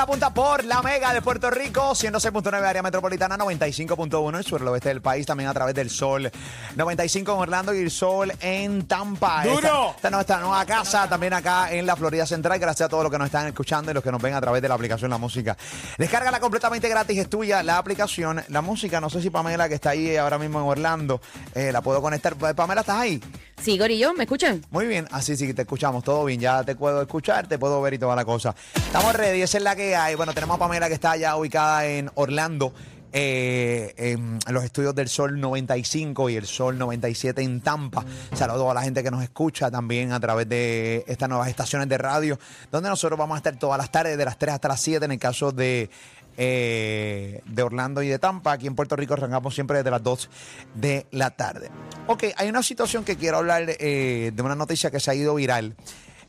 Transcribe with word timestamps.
La 0.00 0.06
Punta 0.06 0.32
por 0.32 0.64
la 0.64 0.80
Mega 0.80 1.12
de 1.12 1.20
Puerto 1.20 1.50
Rico, 1.50 1.90
106.9 1.90 2.54
área 2.64 2.82
metropolitana, 2.82 3.36
95.1 3.36 4.38
el 4.38 4.44
sur 4.44 4.62
oeste 4.62 4.88
del 4.88 5.02
país, 5.02 5.26
también 5.26 5.50
a 5.50 5.52
través 5.52 5.74
del 5.74 5.90
Sol, 5.90 6.30
95 6.74 7.30
en 7.30 7.38
Orlando 7.38 7.74
y 7.74 7.80
el 7.80 7.90
Sol 7.90 8.32
en 8.40 8.86
Tampa. 8.86 9.44
¡Duro! 9.44 9.56
Esta, 9.58 9.90
esta 9.96 10.08
es 10.08 10.12
nuestra 10.12 10.40
nueva 10.40 10.64
casa, 10.64 11.06
también 11.06 11.34
acá 11.34 11.70
en 11.70 11.84
la 11.84 11.96
Florida 11.96 12.24
Central. 12.24 12.58
Gracias 12.58 12.86
a 12.86 12.88
todos 12.88 13.02
los 13.02 13.12
que 13.12 13.18
nos 13.18 13.26
están 13.26 13.48
escuchando 13.48 13.90
y 13.90 13.94
los 13.94 14.02
que 14.02 14.10
nos 14.10 14.22
ven 14.22 14.32
a 14.32 14.40
través 14.40 14.62
de 14.62 14.68
la 14.68 14.74
aplicación 14.74 15.10
La 15.10 15.18
Música. 15.18 15.54
Descárgala 15.98 16.40
completamente 16.40 16.88
gratis, 16.88 17.18
es 17.18 17.28
tuya 17.28 17.62
la 17.62 17.76
aplicación 17.76 18.42
La 18.48 18.62
Música. 18.62 19.02
No 19.02 19.10
sé 19.10 19.20
si 19.20 19.28
Pamela, 19.28 19.68
que 19.68 19.74
está 19.74 19.90
ahí 19.90 20.16
ahora 20.16 20.38
mismo 20.38 20.60
en 20.60 20.66
Orlando, 20.66 21.20
eh, 21.54 21.72
la 21.72 21.82
puedo 21.82 22.00
conectar. 22.00 22.36
Pamela, 22.36 22.80
¿estás 22.80 22.96
ahí? 22.96 23.20
Sí, 23.62 23.76
Gorillo, 23.76 24.14
¿me 24.14 24.24
escuchan? 24.24 24.64
Muy 24.70 24.86
bien, 24.86 25.06
así 25.10 25.36
sí 25.36 25.46
que 25.46 25.52
te 25.52 25.62
escuchamos, 25.62 26.02
todo 26.02 26.24
bien, 26.24 26.40
ya 26.40 26.64
te 26.64 26.74
puedo 26.74 27.02
escuchar, 27.02 27.46
te 27.46 27.58
puedo 27.58 27.82
ver 27.82 27.92
y 27.92 27.98
toda 27.98 28.16
la 28.16 28.24
cosa. 28.24 28.54
Estamos 28.74 29.14
ready, 29.14 29.42
esa 29.42 29.58
es 29.58 29.64
la 29.64 29.76
que 29.76 29.94
hay. 29.94 30.14
Bueno, 30.14 30.32
tenemos 30.32 30.56
a 30.56 30.58
Pamela 30.58 30.88
que 30.88 30.94
está 30.94 31.14
ya 31.18 31.36
ubicada 31.36 31.84
en 31.86 32.10
Orlando, 32.14 32.72
eh, 33.12 33.92
en 33.98 34.38
los 34.48 34.64
estudios 34.64 34.94
del 34.94 35.10
Sol 35.10 35.38
95 35.38 36.30
y 36.30 36.36
el 36.36 36.46
Sol 36.46 36.78
97 36.78 37.42
en 37.42 37.60
Tampa. 37.60 38.02
Saludos 38.32 38.70
a 38.70 38.74
la 38.74 38.82
gente 38.82 39.02
que 39.02 39.10
nos 39.10 39.22
escucha 39.22 39.70
también 39.70 40.12
a 40.12 40.20
través 40.20 40.48
de 40.48 41.04
estas 41.06 41.28
nuevas 41.28 41.48
estaciones 41.48 41.86
de 41.86 41.98
radio, 41.98 42.38
donde 42.72 42.88
nosotros 42.88 43.18
vamos 43.18 43.34
a 43.34 43.38
estar 43.38 43.58
todas 43.58 43.76
las 43.76 43.92
tardes, 43.92 44.16
de 44.16 44.24
las 44.24 44.38
3 44.38 44.54
hasta 44.54 44.68
las 44.68 44.80
7, 44.80 45.04
en 45.04 45.12
el 45.12 45.18
caso 45.18 45.52
de 45.52 45.90
eh, 46.36 47.42
de 47.46 47.62
Orlando 47.62 48.02
y 48.02 48.08
de 48.08 48.18
Tampa. 48.18 48.52
Aquí 48.52 48.66
en 48.66 48.74
Puerto 48.74 48.96
Rico 48.96 49.14
arrancamos 49.14 49.54
siempre 49.54 49.78
desde 49.78 49.90
las 49.90 50.02
2 50.02 50.30
de 50.74 51.06
la 51.10 51.30
tarde. 51.30 51.70
Ok, 52.06 52.24
hay 52.36 52.48
una 52.48 52.62
situación 52.62 53.04
que 53.04 53.16
quiero 53.16 53.38
hablar 53.38 53.64
eh, 53.66 54.32
de 54.34 54.42
una 54.42 54.54
noticia 54.54 54.90
que 54.90 55.00
se 55.00 55.10
ha 55.10 55.14
ido 55.14 55.34
viral. 55.34 55.74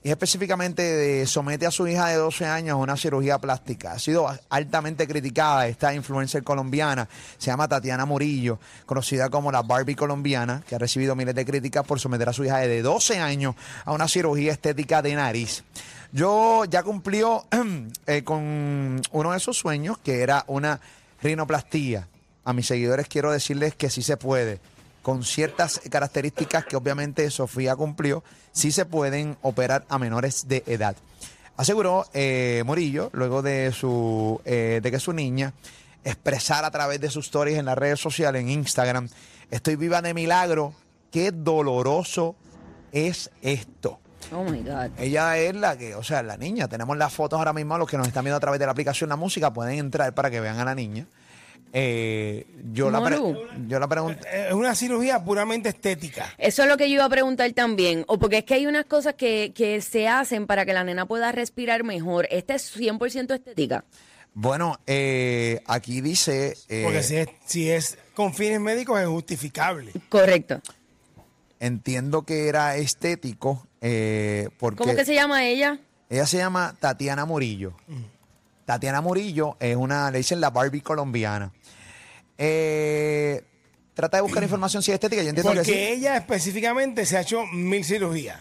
Y 0.04 0.10
específicamente 0.10 0.82
de 0.82 1.28
somete 1.28 1.68
a 1.68 1.72
su 1.72 1.88
hija 1.88 2.08
de 2.08 2.16
12 2.16 2.48
años 2.48 2.74
a 2.74 2.78
una 2.78 2.98
cirugía 2.98 3.38
plástica. 3.38 3.92
Ha 3.92 4.00
sido 4.00 4.28
altamente 4.50 5.08
criticada 5.08 5.68
esta 5.68 5.94
influencer 5.94 6.44
colombiana. 6.44 7.08
Se 7.38 7.52
llama 7.52 7.68
Tatiana 7.68 8.06
Murillo, 8.06 8.60
conocida 8.88 9.30
como 9.30 9.52
la 9.52 9.62
Barbie 9.62 9.96
colombiana, 9.96 10.64
que 10.68 10.74
ha 10.74 10.80
recibido 10.80 11.16
miles 11.16 11.36
de 11.36 11.46
críticas 11.46 11.86
por 11.86 12.00
someter 12.00 12.28
a 12.28 12.34
su 12.34 12.44
hija 12.44 12.58
de 12.58 12.82
12 12.82 13.20
años 13.20 13.54
a 13.86 13.92
una 13.92 14.08
cirugía 14.08 14.54
estética 14.54 15.04
de 15.04 15.14
nariz. 15.14 15.64
Yo 16.14 16.66
ya 16.66 16.84
cumplió 16.84 17.46
eh, 18.06 18.24
con 18.24 19.02
uno 19.12 19.32
de 19.32 19.40
sus 19.40 19.58
sueños, 19.58 19.98
que 19.98 20.22
era 20.22 20.44
una 20.48 20.80
rinoplastía. 21.22 22.08
A 22.44 22.54
mis 22.54 22.68
seguidores 22.68 23.08
quiero 23.08 23.32
decirles 23.32 23.76
que 23.76 23.90
sí 23.90 24.02
se 24.02 24.18
puede. 24.18 24.60
Con 25.02 25.24
ciertas 25.24 25.82
características 25.90 26.66
que 26.66 26.76
obviamente 26.76 27.30
Sofía 27.32 27.76
cumplió, 27.76 28.24
sí 28.52 28.72
se 28.72 28.86
pueden 28.86 29.38
operar 29.42 29.86
a 29.90 29.98
menores 29.98 30.48
de 30.48 30.64
edad. 30.68 30.96
Aseguró 31.58 32.06
eh, 32.14 32.64
Murillo, 32.66 33.10
luego 33.14 33.42
de, 33.42 33.72
su, 33.72 34.42
eh, 34.46 34.80
de 34.84 34.92
que 34.92 35.00
su 35.00 35.14
niña 35.14 35.54
expresara 36.04 36.68
a 36.68 36.72
través 36.72 37.00
de 37.00 37.10
sus 37.10 37.26
stories 37.26 37.58
en 37.58 37.66
las 37.66 37.78
redes 37.78 38.00
sociales, 38.00 38.42
en 38.42 38.50
Instagram, 38.50 39.10
estoy 39.50 39.76
viva 39.76 40.02
de 40.02 40.14
milagro, 40.14 40.74
qué 41.12 41.32
doloroso 41.32 42.36
es 42.92 43.30
esto. 43.42 44.00
Oh 44.32 44.44
my 44.44 44.60
God. 44.60 44.92
Ella 45.00 45.38
es 45.38 45.56
la 45.56 45.78
que, 45.78 45.96
o 45.96 46.04
sea, 46.04 46.24
la 46.24 46.38
niña. 46.38 46.68
Tenemos 46.68 46.96
las 46.98 47.14
fotos 47.14 47.38
ahora 47.40 47.54
mismo, 47.54 47.78
los 47.78 47.90
que 47.90 47.98
nos 47.98 48.08
están 48.08 48.24
viendo 48.24 48.38
a 48.38 48.40
través 48.40 48.60
de 48.60 48.66
la 48.66 48.72
aplicación 48.72 49.10
La 49.10 49.16
Música 49.16 49.52
pueden 49.54 49.78
entrar 49.80 50.14
para 50.14 50.30
que 50.30 50.40
vean 50.40 50.60
a 50.60 50.66
la 50.66 50.76
niña. 50.76 51.06
Eh, 51.74 52.46
yo, 52.74 52.92
la 52.92 53.02
pre- 53.04 53.18
yo 53.68 53.80
la 53.80 53.88
pregunté. 53.88 54.28
Es 54.50 54.54
una 54.54 54.76
cirugía 54.76 55.24
puramente 55.24 55.70
estética. 55.70 56.26
Eso 56.38 56.64
es 56.64 56.70
lo 56.70 56.76
que 56.78 56.90
yo 56.90 56.96
iba 56.96 57.06
a 57.06 57.10
preguntar 57.10 57.50
también. 57.54 58.04
O 58.08 58.20
porque 58.20 58.40
es 58.40 58.44
que 58.44 58.56
hay 58.56 58.68
unas 58.68 58.86
cosas 58.86 59.14
que, 59.16 59.54
que 59.56 59.82
se 59.82 60.08
hacen 60.08 60.48
para 60.48 60.66
que 60.66 60.74
la 60.74 60.84
nena 60.84 61.06
pueda 61.06 61.32
respirar 61.32 61.84
mejor. 61.84 62.28
Esta 62.30 62.56
es 62.56 62.76
100% 62.78 63.34
estética. 63.34 63.86
Bueno, 64.34 64.80
eh, 64.88 65.62
aquí 65.66 66.02
dice. 66.02 66.58
eh, 66.70 66.82
Porque 66.84 67.04
si 67.04 67.16
es, 67.18 67.28
si 67.46 67.70
es 67.72 67.98
con 68.16 68.34
fines 68.34 68.60
médicos 68.60 69.00
es 69.00 69.08
justificable. 69.08 69.92
Correcto. 70.10 70.62
Entiendo 71.62 72.24
que 72.24 72.48
era 72.50 72.76
estético. 72.76 73.66
eh, 73.82 74.50
porque 74.60 74.80
¿Cómo 74.80 74.96
que 74.96 75.06
se 75.06 75.14
llama 75.14 75.46
ella? 75.46 75.80
ella 76.10 76.26
se 76.26 76.38
llama 76.38 76.76
Tatiana 76.80 77.24
Murillo. 77.26 77.74
Tatiana 78.66 79.00
Murillo 79.02 79.56
es 79.60 79.76
una, 79.76 80.10
le 80.12 80.18
dicen 80.18 80.42
la 80.42 80.50
Barbie 80.50 80.82
colombiana. 80.82 81.52
Eh, 82.38 83.44
trata 83.94 84.18
de 84.18 84.24
buscar 84.24 84.42
información 84.42 84.82
si 84.82 84.90
es 84.92 84.96
estética. 84.96 85.22
Yo 85.22 85.30
entiendo 85.30 85.52
Porque 85.54 85.72
que 85.72 85.74
sí. 85.74 85.94
ella 86.00 86.18
específicamente 86.18 87.06
se 87.06 87.18
ha 87.18 87.22
hecho 87.22 87.46
mil 87.46 87.86
cirugías. 87.86 88.40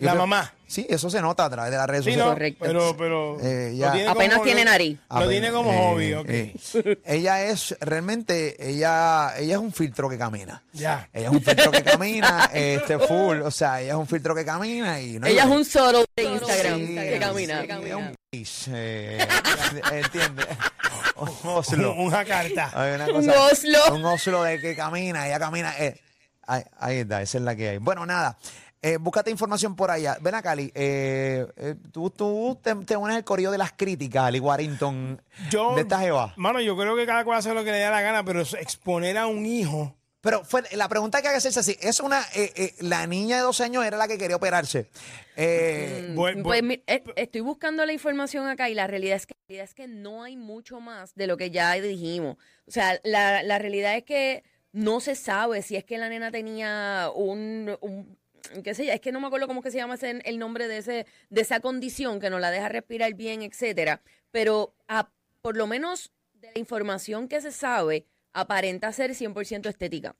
La 0.00 0.14
mamá. 0.14 0.52
Sí, 0.66 0.86
eso 0.88 1.10
se 1.10 1.20
nota 1.20 1.44
a 1.44 1.50
través 1.50 1.70
de 1.70 1.76
las 1.76 1.86
redes 1.86 2.04
Sí, 2.04 2.12
sociales. 2.12 2.26
no, 2.26 2.32
Correcto. 2.32 2.64
pero, 2.64 2.96
pero 2.96 3.40
Eh, 3.42 3.70
lo 3.72 3.76
ya. 3.76 3.92
tiene 3.92 4.08
Apenas 4.08 4.32
como- 4.38 4.44
tiene 4.46 4.64
nariz. 4.64 4.98
Lo 5.10 5.16
Apenas, 5.16 5.28
tiene 5.30 5.50
como 5.52 5.70
eh, 5.72 5.76
hobby, 5.78 6.14
ok. 6.14 6.28
eh. 6.30 6.54
Ella 7.04 7.44
es 7.44 7.76
realmente, 7.80 8.56
ella, 8.70 9.34
ella 9.36 9.54
es 9.56 9.60
un 9.60 9.70
filtro 9.72 10.08
que 10.08 10.16
camina. 10.16 10.62
Ya. 10.72 11.10
Ella 11.12 11.26
es 11.28 11.32
un 11.34 11.42
filtro 11.42 11.70
que 11.70 11.82
camina, 11.84 12.50
este 12.54 12.98
full, 12.98 13.42
o 13.42 13.50
sea, 13.50 13.82
ella 13.82 13.90
es 13.92 13.98
un 13.98 14.06
filtro 14.06 14.34
que 14.34 14.46
camina 14.46 14.98
y 14.98 15.18
no 15.18 15.26
ella 15.26 15.42
es 15.44 15.50
un 15.50 15.64
solo 15.66 16.04
de 16.16 16.22
Instagram 16.24 16.78
Sí, 16.86 16.94
que 16.94 17.18
camina. 17.20 17.60
sí, 17.60 17.68
es 17.68 18.66
un 18.66 18.74
eh, 18.74 19.18
¿entiendes? 19.92 20.46
Un 21.16 21.28
Oslo. 21.44 21.92
Un- 21.94 22.06
Un 22.06 23.30
Oslo. 23.30 23.94
Un 23.94 24.04
Oslo 24.06 24.42
de 24.42 24.58
que 24.58 24.74
camina, 24.74 25.26
ella 25.26 25.38
camina. 25.38 25.74
eh, 25.78 26.00
ahí, 26.46 26.62
ahí 26.80 26.96
está, 26.98 27.20
esa 27.22 27.38
es 27.38 27.44
la 27.44 27.54
que 27.54 27.68
hay. 27.68 27.78
Bueno, 27.78 28.06
nada. 28.06 28.38
Eh, 28.84 28.96
búscate 28.96 29.30
información 29.30 29.76
por 29.76 29.92
allá. 29.92 30.16
Ven 30.20 30.34
acá, 30.34 30.50
Cali. 30.50 30.72
Eh, 30.74 31.46
eh, 31.56 31.76
tú 31.92 32.10
tú 32.10 32.58
te, 32.60 32.74
te 32.74 32.96
unes 32.96 33.16
al 33.16 33.22
corrido 33.24 33.52
de 33.52 33.58
las 33.58 33.72
críticas, 33.72 34.24
Ali 34.24 34.40
Warrington, 34.40 35.22
Yo, 35.50 35.76
de 35.76 35.82
esta 35.82 36.00
jeva. 36.00 36.34
Mano, 36.36 36.60
yo 36.60 36.76
creo 36.76 36.96
que 36.96 37.06
cada 37.06 37.24
cual 37.24 37.38
hace 37.38 37.54
lo 37.54 37.62
que 37.64 37.70
le 37.70 37.78
da 37.78 37.90
la 37.92 38.00
gana, 38.02 38.24
pero 38.24 38.40
exponer 38.40 39.16
a 39.18 39.26
un 39.28 39.46
hijo. 39.46 39.94
Pero 40.20 40.44
fue, 40.44 40.62
la 40.72 40.88
pregunta 40.88 41.20
que 41.20 41.28
hay 41.28 41.34
que 41.34 41.38
hacerse 41.38 41.60
así, 41.60 41.76
es 41.80 41.98
una, 42.00 42.20
eh, 42.34 42.52
eh, 42.56 42.74
la 42.80 43.06
niña 43.08 43.36
de 43.36 43.42
12 43.42 43.64
años 43.64 43.84
era 43.84 43.96
la 43.96 44.06
que 44.08 44.18
quería 44.18 44.36
operarse. 44.36 44.88
Eh, 45.36 46.12
bu- 46.14 46.34
bu- 46.36 46.42
Pues 46.42 46.62
mi- 46.62 46.82
eh, 46.86 47.02
estoy 47.16 47.40
buscando 47.40 47.84
la 47.86 47.92
información 47.92 48.46
acá 48.46 48.68
y 48.68 48.74
la 48.74 48.86
realidad 48.86 49.16
es 49.16 49.26
que, 49.26 49.34
la 49.34 49.44
realidad 49.48 49.64
es 49.64 49.74
que 49.74 49.88
no 49.88 50.22
hay 50.22 50.36
mucho 50.36 50.80
más 50.80 51.14
de 51.14 51.26
lo 51.26 51.36
que 51.36 51.50
ya 51.50 51.72
dijimos. 51.74 52.36
O 52.66 52.70
sea, 52.70 53.00
la, 53.04 53.42
la 53.42 53.58
realidad 53.58 53.96
es 53.96 54.04
que 54.04 54.44
no 54.72 55.00
se 55.00 55.14
sabe 55.16 55.62
si 55.62 55.76
es 55.76 55.84
que 55.84 55.98
la 55.98 56.08
nena 56.08 56.30
tenía 56.30 57.10
un, 57.14 57.76
un 57.80 58.16
qué 58.64 58.74
sé 58.74 58.86
yo, 58.86 58.92
es 58.92 59.00
que 59.00 59.12
no 59.12 59.20
me 59.20 59.26
acuerdo 59.26 59.46
cómo 59.46 59.62
que 59.62 59.70
se 59.70 59.78
llama 59.78 59.94
ese, 59.94 60.20
el 60.24 60.38
nombre 60.38 60.68
de 60.68 60.78
ese 60.78 61.06
de 61.30 61.40
esa 61.40 61.60
condición 61.60 62.20
que 62.20 62.30
no 62.30 62.38
la 62.38 62.50
deja 62.50 62.68
respirar 62.68 63.14
bien, 63.14 63.42
etcétera, 63.42 64.02
pero 64.30 64.74
a- 64.88 65.10
por 65.40 65.56
lo 65.56 65.66
menos 65.66 66.12
de 66.34 66.50
la 66.52 66.58
información 66.58 67.28
que 67.28 67.40
se 67.40 67.52
sabe 67.52 68.06
aparenta 68.32 68.92
ser 68.92 69.14
100% 69.14 69.68
estética. 69.68 70.16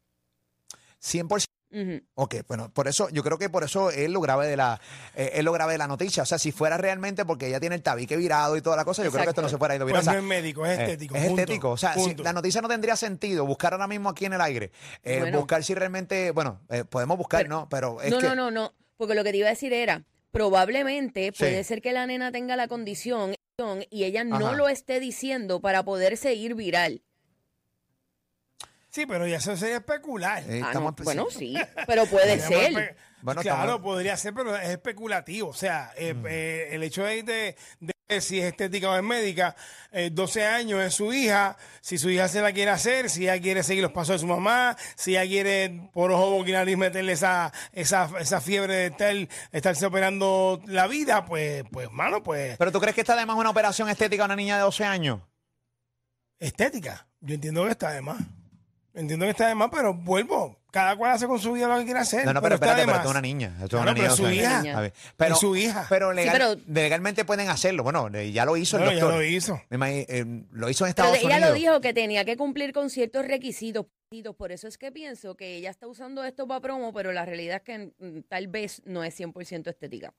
100%. 1.00 1.51
Ujú. 1.72 2.02
Ok, 2.14 2.34
bueno, 2.48 2.70
por 2.72 2.86
eso, 2.86 3.08
yo 3.08 3.22
creo 3.22 3.38
que 3.38 3.48
por 3.48 3.64
eso 3.64 3.90
es 3.90 4.10
lo 4.10 4.20
grave 4.20 4.46
de 4.46 4.56
la, 4.56 4.80
eh, 5.16 5.30
es 5.34 5.42
lo 5.44 5.52
grave 5.52 5.72
de 5.72 5.78
la 5.78 5.86
noticia. 5.88 6.22
O 6.22 6.26
sea, 6.26 6.38
si 6.38 6.52
fuera 6.52 6.76
realmente 6.76 7.24
porque 7.24 7.48
ella 7.48 7.60
tiene 7.60 7.76
el 7.76 7.82
tabique 7.82 8.16
virado 8.16 8.56
y 8.56 8.60
toda 8.62 8.76
la 8.76 8.84
cosa, 8.84 9.02
yo 9.02 9.10
creo 9.10 9.24
que 9.24 9.30
esto 9.30 9.42
no 9.42 9.48
se 9.48 9.56
fuera 9.58 9.74
ido 9.74 9.86
viral. 9.86 10.02
Pues 10.04 10.14
no 10.14 10.20
es 10.20 10.24
médico, 10.24 10.66
es 10.66 10.78
eh, 10.78 10.82
estético. 10.82 11.14
es 11.16 11.24
punto, 11.26 11.40
estético. 11.40 11.70
O 11.70 11.76
sea, 11.76 11.94
si 11.94 12.14
la 12.16 12.32
noticia 12.32 12.60
no 12.60 12.68
tendría 12.68 12.94
sentido 12.96 13.46
buscar 13.46 13.72
ahora 13.72 13.86
mismo 13.86 14.10
aquí 14.10 14.26
en 14.26 14.34
el 14.34 14.40
aire. 14.42 14.70
eh, 15.02 15.20
Bueno. 15.20 15.38
buscar 15.38 15.64
si 15.64 15.74
realmente, 15.74 16.30
bueno, 16.32 16.60
eh, 16.68 16.84
podemos 16.84 17.16
buscar, 17.16 17.42
Pero- 17.44 17.48
¿no? 17.56 17.68
Pero 17.70 18.02
es 18.02 18.10
no, 18.10 18.18
que. 18.18 18.26
no, 18.26 18.34
no, 18.34 18.50
no. 18.50 18.72
Porque 18.98 19.14
lo 19.14 19.24
que 19.24 19.30
te 19.32 19.38
iba 19.38 19.46
a 19.48 19.50
decir 19.50 19.72
era, 19.72 20.04
probablemente 20.30 21.26
Sí. 21.34 21.38
puede 21.38 21.64
ser 21.64 21.80
que 21.80 21.92
la 21.92 22.06
nena 22.06 22.30
tenga 22.32 22.56
la 22.56 22.68
condición 22.68 23.34
y 23.90 24.04
ella 24.04 24.24
no 24.24 24.36
Ajá. 24.48 24.56
lo 24.56 24.68
esté 24.68 24.98
diciendo 25.00 25.60
para 25.60 25.84
poderse 25.84 26.34
ir 26.34 26.54
viral. 26.54 27.02
Sí, 28.92 29.06
pero 29.06 29.26
ya 29.26 29.38
eso 29.38 29.56
sería 29.56 29.76
especular. 29.78 30.42
Eh, 30.48 30.60
Ah, 30.62 30.66
estamos 30.66 30.94
bueno, 31.02 31.26
sí, 31.30 31.54
pero 31.86 32.04
puede 32.06 32.36
Podríamos 32.36 32.48
ser. 32.48 32.72
espe- 32.72 32.94
Bueno, 33.22 33.40
claro, 33.40 33.60
estamos- 33.62 33.80
podría 33.82 34.16
ser, 34.18 34.34
pero 34.34 34.54
es 34.56 34.68
especulativo. 34.68 35.48
O 35.48 35.54
sea, 35.54 35.92
eh, 35.96 36.12
Mm. 36.12 36.26
eh, 36.28 36.68
el 36.72 36.82
hecho 36.82 37.04
de, 37.04 37.22
de- 37.22 37.56
de 37.80 38.20
si 38.20 38.38
es 38.38 38.44
estética 38.44 38.90
o 38.90 38.96
es 38.96 39.02
médica, 39.02 39.56
eh, 39.92 40.10
12 40.12 40.44
años 40.44 40.82
es 40.82 40.92
su 40.92 41.10
hija, 41.14 41.56
si 41.80 41.96
su 41.96 42.10
hija 42.10 42.28
se 42.28 42.42
la 42.42 42.52
quiere 42.52 42.70
hacer, 42.70 43.08
si 43.08 43.22
ella 43.22 43.40
quiere 43.40 43.62
seguir 43.62 43.82
los 43.82 43.92
pasos 43.92 44.16
de 44.16 44.18
su 44.18 44.26
mamá, 44.26 44.76
si 44.96 45.12
ella 45.12 45.24
quiere 45.26 45.88
por 45.94 46.12
ojo, 46.12 46.28
boca 46.30 46.50
y 46.50 46.52
nariz 46.52 46.76
meterle 46.76 47.12
esa, 47.12 47.50
esa, 47.72 48.10
esa 48.20 48.42
fiebre 48.42 48.74
de 48.74 48.86
estar, 48.88 49.14
estarse 49.52 49.86
operando 49.86 50.60
la 50.66 50.86
vida, 50.86 51.24
pues, 51.24 51.64
pues, 51.72 51.90
mano, 51.90 52.22
pues, 52.22 52.58
Pero 52.58 52.70
tú 52.70 52.78
crees 52.80 52.94
que 52.94 53.00
está 53.00 53.14
además 53.14 53.36
una 53.38 53.48
operación 53.48 53.88
estética 53.88 54.24
a 54.24 54.26
una 54.26 54.36
niña 54.36 54.56
de 54.56 54.62
12 54.64 54.84
años? 54.84 55.20
estética. 56.38 57.06
Yo 57.20 57.36
entiendo 57.36 57.64
que 57.64 57.70
está 57.70 57.92
de 57.92 58.02
más. 58.02 58.18
Entiendo 58.94 59.24
que 59.24 59.30
está 59.30 59.48
de 59.48 59.54
más, 59.54 59.70
pero 59.72 59.94
vuelvo. 59.94 60.58
Cada 60.70 60.96
cual 60.96 61.12
hace 61.12 61.26
con 61.26 61.38
su 61.38 61.52
vida 61.52 61.66
lo 61.68 61.78
que 61.78 61.84
quiere 61.84 62.00
hacer. 62.00 62.24
No, 62.24 62.32
no, 62.32 62.40
pero, 62.42 62.54
está 62.54 62.66
espérate, 62.66 62.86
pero 62.86 62.96
esto 62.96 63.08
es 63.08 63.10
una 63.12 63.20
niña. 63.20 63.48
Esto 63.62 63.64
es 63.64 63.68
Claro, 63.70 63.82
una 63.82 63.92
niña. 63.94 64.04
pero 64.04 64.16
su 64.16 64.22
12 64.22 64.46
años. 64.46 64.64
hija. 64.66 64.78
A 64.78 64.80
ver, 64.80 64.92
Pero, 65.16 65.34
Es 65.34 65.40
su 65.40 65.56
hija. 65.56 65.86
Pero, 65.88 66.12
legal- 66.12 66.32
pero- 66.32 66.60
legalmente 66.66 67.24
pueden 67.26 67.48
hacerlo. 67.50 67.82
Bueno, 67.82 68.08
eh, 68.14 68.32
ya 68.32 68.44
lo 68.46 68.56
hizo 68.56 68.76
el 68.78 68.84
Bueno, 68.84 68.98
ya 68.98 69.04
doctor. 69.04 69.20
lo 69.22 69.26
hizo. 69.26 69.60
Me 69.70 70.00
eh, 70.08 70.24
lo 70.50 70.70
hizo 70.70 70.86
en 70.86 70.94
Pero 70.94 71.08
Estados 71.08 71.18
ella 71.18 71.36
Unidos. 71.36 71.48
lo 71.50 71.54
dijo 71.54 71.80
que 71.82 71.92
tenía 71.94 72.24
que 72.24 72.36
cumplir 72.38 72.72
con 72.72 72.88
ciertos 72.90 73.26
requisitos. 73.26 73.86
Por 74.36 74.52
eso 74.52 74.68
es 74.68 74.76
que 74.78 74.92
pienso 74.92 75.36
que 75.36 75.56
ella 75.56 75.70
está 75.70 75.86
usando 75.86 76.22
esto 76.24 76.46
para 76.46 76.60
promo, 76.60 76.92
pero 76.92 77.12
la 77.12 77.24
realidad 77.24 77.56
es 77.56 77.62
que 77.62 77.92
mm, 77.98 78.20
tal 78.28 78.48
vez 78.48 78.82
no 78.84 79.04
es 79.04 79.18
100% 79.18 79.68
estética. 79.70 80.12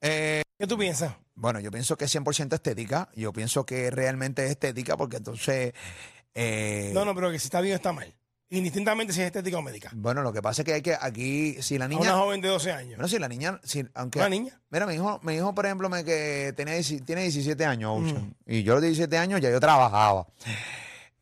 Eh, 0.00 0.42
¿Qué 0.58 0.66
tú 0.66 0.76
piensas? 0.78 1.14
Bueno, 1.34 1.60
yo 1.60 1.70
pienso 1.70 1.96
que 1.96 2.06
es 2.06 2.14
100% 2.14 2.54
estética. 2.54 3.08
Yo 3.14 3.32
pienso 3.32 3.64
que 3.64 3.90
realmente 3.90 4.44
es 4.44 4.50
estética 4.50 4.96
porque 4.96 5.18
entonces... 5.18 5.72
eh, 6.38 6.90
No, 6.94 7.04
no, 7.04 7.14
pero 7.14 7.30
que 7.30 7.38
si 7.38 7.46
está 7.46 7.60
bien 7.60 7.74
o 7.74 7.76
está 7.76 7.92
mal. 7.92 8.14
Indistintamente 8.50 9.12
si 9.12 9.20
es 9.20 9.26
estética 9.26 9.58
o 9.58 9.62
médica. 9.62 9.90
Bueno, 9.94 10.22
lo 10.22 10.32
que 10.32 10.40
pasa 10.40 10.62
es 10.62 10.66
que 10.66 10.72
hay 10.72 10.80
que 10.80 10.96
aquí, 10.98 11.60
si 11.60 11.76
la 11.76 11.84
A 11.84 11.88
niña... 11.88 12.00
una 12.00 12.18
joven 12.18 12.40
de 12.40 12.48
12 12.48 12.72
años. 12.72 12.96
Bueno, 12.96 13.08
si 13.08 13.18
la 13.18 13.28
niña, 13.28 13.60
si, 13.62 13.84
aunque... 13.94 14.20
Una 14.20 14.30
niña. 14.30 14.58
Mira, 14.70 14.86
mi 14.86 14.94
hijo, 14.94 15.20
mi 15.22 15.34
hijo, 15.34 15.54
por 15.54 15.66
ejemplo, 15.66 15.90
me 15.90 16.02
que 16.02 16.54
tenía, 16.56 16.80
tiene 17.04 17.22
17 17.22 17.64
años, 17.66 18.00
Mm. 18.00 18.30
Y 18.46 18.62
yo 18.62 18.72
a 18.72 18.76
los 18.76 18.84
17 18.84 19.18
años 19.18 19.40
ya 19.42 19.50
yo 19.50 19.60
trabajaba. 19.60 20.26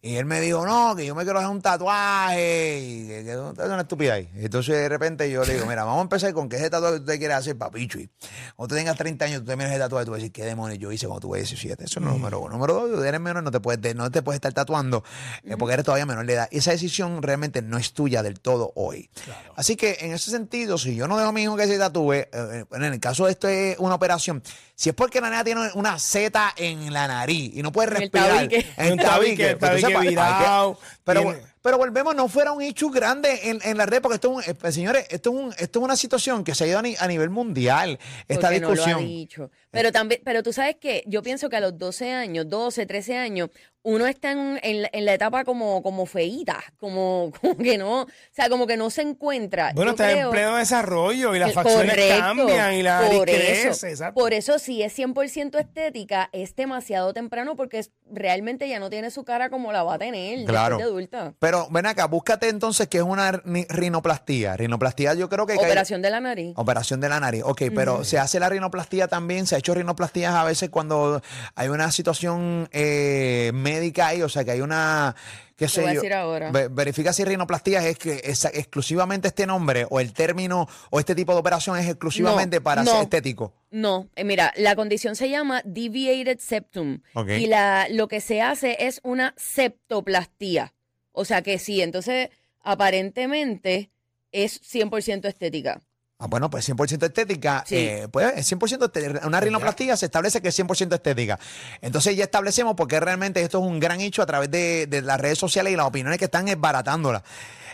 Y 0.03 0.17
él 0.17 0.25
me 0.25 0.41
dijo, 0.41 0.65
no, 0.65 0.95
que 0.95 1.05
yo 1.05 1.15
me 1.17 1.25
quiero 1.25 1.39
hacer 1.41 1.51
un 1.51 1.61
tatuaje, 1.63 2.79
y 2.81 3.09
que, 3.09 3.25
que 3.25 3.33
es 3.33 3.39
una 3.39 3.81
estupidez. 3.81 4.29
Entonces, 4.37 4.75
de 4.77 4.89
repente, 4.89 5.29
yo 5.31 5.45
le 5.45 5.55
digo, 5.55 5.67
mira, 5.67 5.83
vamos 5.85 5.99
a 5.99 6.03
empezar 6.03 6.33
con 6.33 6.49
que 6.49 6.57
ese 6.57 6.71
tatuaje 6.71 6.97
que 6.97 7.01
usted 7.01 7.19
quiere 7.19 7.35
hacer, 7.35 7.57
papicho. 7.59 7.99
Y 7.99 8.09
cuando 8.55 8.73
tú 8.73 8.79
tengas 8.79 8.97
30 8.97 9.25
años, 9.25 9.41
tú 9.41 9.47
te 9.47 9.57
miras 9.57 9.73
ese 9.73 9.81
tatuaje, 9.81 10.05
tú 10.05 10.13
vas 10.13 10.19
a 10.19 10.21
decir, 10.21 10.33
¿qué 10.33 10.45
demonios 10.45 10.79
yo 10.79 10.93
hice 10.93 11.07
cuando 11.07 11.21
tuve 11.27 11.39
17? 11.39 11.85
Eso 11.85 11.99
no 12.01 12.11
es 12.11 12.17
número 12.19 12.39
uno. 12.41 12.51
Número 12.55 12.87
dos, 12.89 13.05
eres 13.05 13.21
menor, 13.21 13.43
no 13.43 13.51
te 13.51 13.59
puedes, 13.59 13.97
no 13.97 14.11
te 14.11 14.23
puedes 14.23 14.37
estar 14.37 14.53
tatuando, 14.53 15.03
eh, 15.43 15.57
porque 15.59 15.75
eres 15.75 15.85
todavía 15.85 16.07
menor 16.07 16.25
de 16.27 16.35
edad. 16.35 16.49
Y 16.53 16.59
esa 16.59 16.71
decisión 16.71 17.21
realmente 17.23 17.61
no 17.63 17.77
es 17.77 17.93
tuya 17.93 18.23
del 18.23 18.39
todo 18.39 18.73
hoy. 18.77 19.11
Así 19.57 19.75
que, 19.75 19.97
en 20.01 20.13
ese 20.13 20.31
sentido, 20.31 20.79
si 20.79 20.95
yo 20.95 21.09
no 21.09 21.17
dejo 21.17 21.31
a 21.31 21.33
mi 21.33 21.43
hijo 21.43 21.57
que 21.57 21.67
se 21.67 21.79
tatúe, 21.79 22.13
eh, 22.13 22.65
en 22.71 22.85
el 22.85 23.01
caso 23.01 23.27
de 23.27 23.33
esto 23.33 23.49
es 23.49 23.77
una 23.79 23.97
operación, 23.97 24.43
si 24.77 24.91
es 24.91 24.95
porque 24.95 25.21
la 25.21 25.31
nena 25.31 25.43
tiene 25.43 25.71
una 25.75 25.99
Z 25.99 26.55
en 26.59 26.93
la 26.93 27.09
nariz 27.09 27.51
y 27.55 27.63
no 27.63 27.73
puede 27.73 27.89
En 27.89 27.95
el 27.97 28.01
respirar, 28.03 28.29
tabique. 28.37 28.67
en 28.77 28.97
tabique, 28.99 29.51
el 29.51 29.59
pues 29.59 29.71
tú 29.71 29.81
tabique 29.81 29.86
virado, 29.89 30.79
pero, 31.05 31.21
tiene- 31.23 31.43
pero 31.67 31.79
volvemos, 31.79 32.15
no 32.15 32.29
fuera 32.29 32.53
un 32.53 32.63
issue 32.63 32.91
grande 32.93 33.51
en, 33.51 33.59
en 33.65 33.77
la 33.77 33.85
red, 33.87 34.01
porque 34.01 34.15
esto 34.15 34.39
es 34.41 34.49
un, 34.49 34.57
eh, 34.67 34.73
señores, 34.73 35.05
esto 35.11 35.31
es, 35.31 35.37
un, 35.37 35.53
esto 35.59 35.79
es 35.81 35.85
una 35.85 35.97
situación 35.97 36.45
que 36.45 36.55
se 36.55 36.65
ha 36.65 36.67
ido 36.69 36.79
a, 36.79 36.83
ni- 36.83 36.95
a 36.99 37.07
nivel 37.09 37.29
mundial, 37.31 37.99
esta 38.29 38.49
porque 38.49 38.61
no 38.61 38.69
lo 38.69 38.73
ha 38.73 38.75
discusión. 38.87 39.05
dicho. 39.07 39.51
Pero 39.73 39.93
también, 39.93 40.23
pero 40.25 40.43
tú 40.43 40.53
sabes 40.53 40.77
que 40.77 41.03
yo 41.07 41.23
pienso 41.23 41.51
que 41.51 41.57
a 41.57 41.61
los 41.61 41.77
12 41.77 42.11
años, 42.13 42.49
12, 42.49 42.87
13 42.87 43.17
años, 43.19 43.51
uno 43.83 44.07
está 44.07 44.33
en, 44.33 44.59
en 44.65 44.83
la- 44.83 44.91
en 44.93 45.05
la 45.05 45.15
etapa 45.15 45.45
como, 45.45 45.81
como 45.83 46.07
feíta, 46.07 46.63
como, 46.79 47.31
como 47.41 47.57
que 47.59 47.77
no, 47.79 48.03
o 48.03 48.07
sea, 48.33 48.49
como 48.49 48.67
que 48.67 48.77
no 48.77 48.89
se 48.91 49.03
encuentra. 49.03 49.73
Bueno, 49.75 49.91
Yo 49.91 50.03
está 50.05 50.11
en 50.13 50.31
pleno 50.31 50.57
desarrollo 50.57 51.35
y 51.37 51.39
las 51.39 51.53
facciones 51.53 51.91
correcto, 51.91 52.19
cambian 52.21 52.75
y 52.75 52.83
la 52.83 53.09
por 53.13 53.27
crece. 53.27 53.91
eso. 53.93 54.13
Por 54.15 54.33
eso, 54.33 54.59
si 54.59 54.83
es 54.83 54.97
100% 54.99 55.59
estética, 55.61 56.31
es 56.33 56.57
demasiado 56.57 57.13
temprano 57.13 57.55
porque 57.55 57.85
realmente 58.11 58.69
ya 58.69 58.79
no 58.81 58.91
tiene 58.91 59.11
su 59.11 59.25
cara 59.25 59.51
como 59.51 59.73
la 59.73 59.83
va 59.83 59.95
a 59.95 59.99
tener 59.99 60.45
Claro. 60.47 60.79
de 60.79 60.83
adulta. 60.85 61.35
Pero 61.39 61.56
ven 61.71 61.87
acá, 61.87 62.07
búscate 62.07 62.49
entonces 62.49 62.89
que 62.89 62.99
es 62.99 63.05
una 63.05 63.33
ri- 63.33 63.67
rinoplastía. 63.69 64.57
Rinoplastía 64.57 65.15
yo 65.15 65.29
creo 65.29 65.47
que... 65.47 65.55
que 65.55 65.61
hay- 65.61 65.67
Operación 65.67 66.03
de 66.03 66.11
la 66.11 66.21
nariz. 66.21 66.53
Operación 66.57 67.01
de 67.01 67.09
la 67.09 67.21
nariz. 67.21 67.43
Ok, 67.45 67.63
pero 67.75 68.05
se 68.05 68.19
hace 68.19 68.39
la 68.41 68.49
rinoplastía 68.49 69.09
también, 69.09 69.47
se 69.47 69.55
ha 69.55 69.59
hecho 69.59 69.75
rinoplastías 69.75 70.35
a 70.35 70.45
veces 70.45 70.71
cuando 70.71 71.21
hay 71.55 71.69
una 71.69 71.91
situación 71.91 72.69
eh, 72.73 73.51
médica 73.55 74.09
ahí, 74.09 74.23
o 74.23 74.29
sea 74.29 74.45
que 74.45 74.51
hay 74.53 74.61
una, 74.61 75.15
qué 75.57 75.69
sé 75.69 75.81
voy 75.81 75.91
a 75.91 75.95
yo. 75.95 76.01
decir 76.01 76.15
ahora. 76.15 76.51
Ve- 76.51 76.69
verifica 76.69 77.13
si 77.13 77.25
rinoplastías 77.25 77.85
es 77.85 77.99
que 77.99 78.21
es 78.25 78.45
exclusivamente 78.47 79.29
este 79.29 79.47
nombre 79.47 79.87
o 79.91 80.01
el 80.01 80.13
término 80.13 80.69
o 80.91 81.01
este 81.01 81.15
tipo 81.15 81.33
de 81.33 81.39
operación 81.41 81.77
es 81.79 81.87
exclusivamente 81.89 82.59
No, 82.59 82.63
para 82.63 82.83
no. 82.85 82.91
ser 82.93 83.03
estético. 83.03 83.53
No, 83.71 84.09
eh, 84.17 84.25
mira, 84.25 84.53
la 84.57 84.75
condición 84.77 85.17
se 85.17 85.29
llama 85.29 85.61
deviated 85.65 86.39
septum 86.39 87.01
Ok. 87.15 87.29
y 87.31 87.47
la, 87.47 87.87
lo 87.91 88.09
que 88.09 88.21
se 88.21 88.41
hace 88.41 88.77
es 88.87 89.01
una 89.03 89.35
septoplastía. 89.37 90.73
O 91.19 91.25
sea 91.25 91.41
que 91.41 91.59
sí, 91.59 91.81
entonces 91.81 92.29
aparentemente 92.63 93.91
es 94.33 94.61
100% 94.63 95.27
estética. 95.29 95.81
Ah, 96.19 96.27
bueno, 96.29 96.49
pues 96.51 96.67
100% 96.69 97.05
estética, 97.07 97.65
Sí. 97.67 97.77
eh, 97.77 98.09
pues 98.11 98.33
es 98.37 98.47
100% 98.53 98.85
estética. 98.87 99.27
Una 99.27 99.41
rinoplastía 99.41 99.97
se 99.97 100.07
establece 100.07 100.41
que 100.43 100.49
es 100.49 100.55
100% 100.59 100.95
estética. 100.95 101.39
Entonces 101.81 102.17
ya 102.17 102.25
establecemos 102.25 102.75
porque 102.75 103.01
realmente 103.01 103.41
esto 103.43 103.59
es 103.59 103.65
un 103.65 103.81
gran 103.81 104.01
hecho 104.01 104.23
a 104.23 104.27
través 104.27 104.51
de, 104.51 104.87
de 104.87 105.03
las 105.03 105.21
redes 105.21 105.39
sociales 105.39 105.73
y 105.73 105.77
las 105.77 105.87
opiniones 105.87 106.19
que 106.19 106.27
están 106.27 106.49
esbaratándola. 106.49 107.23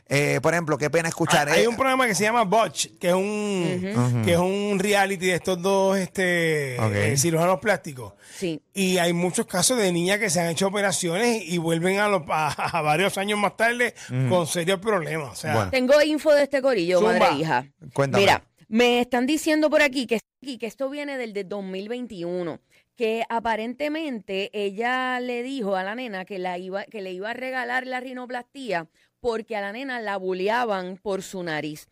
Eh, 0.09 0.41
por 0.43 0.53
ejemplo, 0.53 0.77
qué 0.77 0.91
pena 0.91 1.09
escuchar. 1.09 1.49
Hay 1.49 1.63
eh, 1.65 1.69
un 1.69 1.77
programa 1.77 2.07
que 2.07 2.15
se 2.15 2.25
llama 2.25 2.45
Botch, 2.45 2.89
que 2.99 3.09
es 3.09 3.15
un, 3.15 4.23
que 4.25 4.33
es 4.33 4.39
un 4.39 4.79
reality 4.79 5.27
de 5.27 5.35
estos 5.37 5.63
dos 5.63 5.97
este, 5.97 6.77
Ok. 6.79 6.93
eh, 6.95 7.17
cirujanos 7.17 7.61
plásticos. 7.61 8.13
Sí. 8.37 8.61
Y 8.75 8.99
hay 8.99 9.13
muchos 9.15 9.47
casos 9.47 9.79
de 9.79 9.91
niñas 9.93 10.19
que 10.19 10.29
se 10.29 10.41
han 10.41 10.51
hecho 10.51 10.67
operaciones 10.67 11.43
y 11.47 11.57
vuelven 11.59 11.99
a, 11.99 12.09
los- 12.09 12.23
a, 12.29 12.49
a 12.79 12.83
varios 12.83 13.17
años 13.17 13.39
más 13.39 13.57
tarde 13.57 13.95
con 14.29 14.47
serios 14.47 14.81
problemas. 14.81 15.33
O 15.33 15.35
sea, 15.35 15.55
Bueno. 15.55 15.71
Tengo 15.71 16.03
info 16.03 16.33
de 16.35 16.43
este 16.43 16.61
corillo, 16.61 16.99
Zumba. 16.99 17.19
madre 17.19 17.35
e 17.35 17.39
hija. 17.39 17.67
Cuéntame. 17.95 18.23
Mira, 18.23 18.45
me 18.69 19.01
están 19.01 19.27
diciendo 19.27 19.71
por 19.71 19.81
aquí 19.83 20.07
que, 20.07 20.21
que 20.59 20.67
esto 20.67 20.91
viene 20.91 21.17
del 21.17 21.33
de 21.33 21.45
2021, 21.45 22.61
que 22.97 23.25
aparentemente 23.31 24.51
ella 24.53 25.21
le 25.21 25.43
dijo 25.43 25.77
a 25.77 25.85
la 25.85 25.95
nena 25.95 26.25
que, 26.25 26.39
la 26.39 26.59
iba, 26.59 26.85
que 26.85 27.01
le 27.01 27.13
iba 27.13 27.31
a 27.31 27.35
regalar 27.35 27.87
la 27.87 28.01
rinoplastía 28.01 28.89
porque 29.23 29.57
a 29.57 29.61
la 29.61 29.73
nena 29.73 30.01
la 30.01 30.17
buleaban 30.17 30.99
por 30.99 31.23
su 31.23 31.43
nariz. 31.45 31.87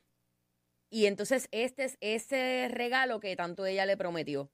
Y 0.91 1.07
entonces 1.07 1.49
este 1.53 1.85
es 1.85 1.97
ese 2.01 2.69
regalo 2.69 3.21
que 3.21 3.37
tanto 3.37 3.65
ella 3.65 3.87
le 3.87 3.97
prometió 3.97 4.51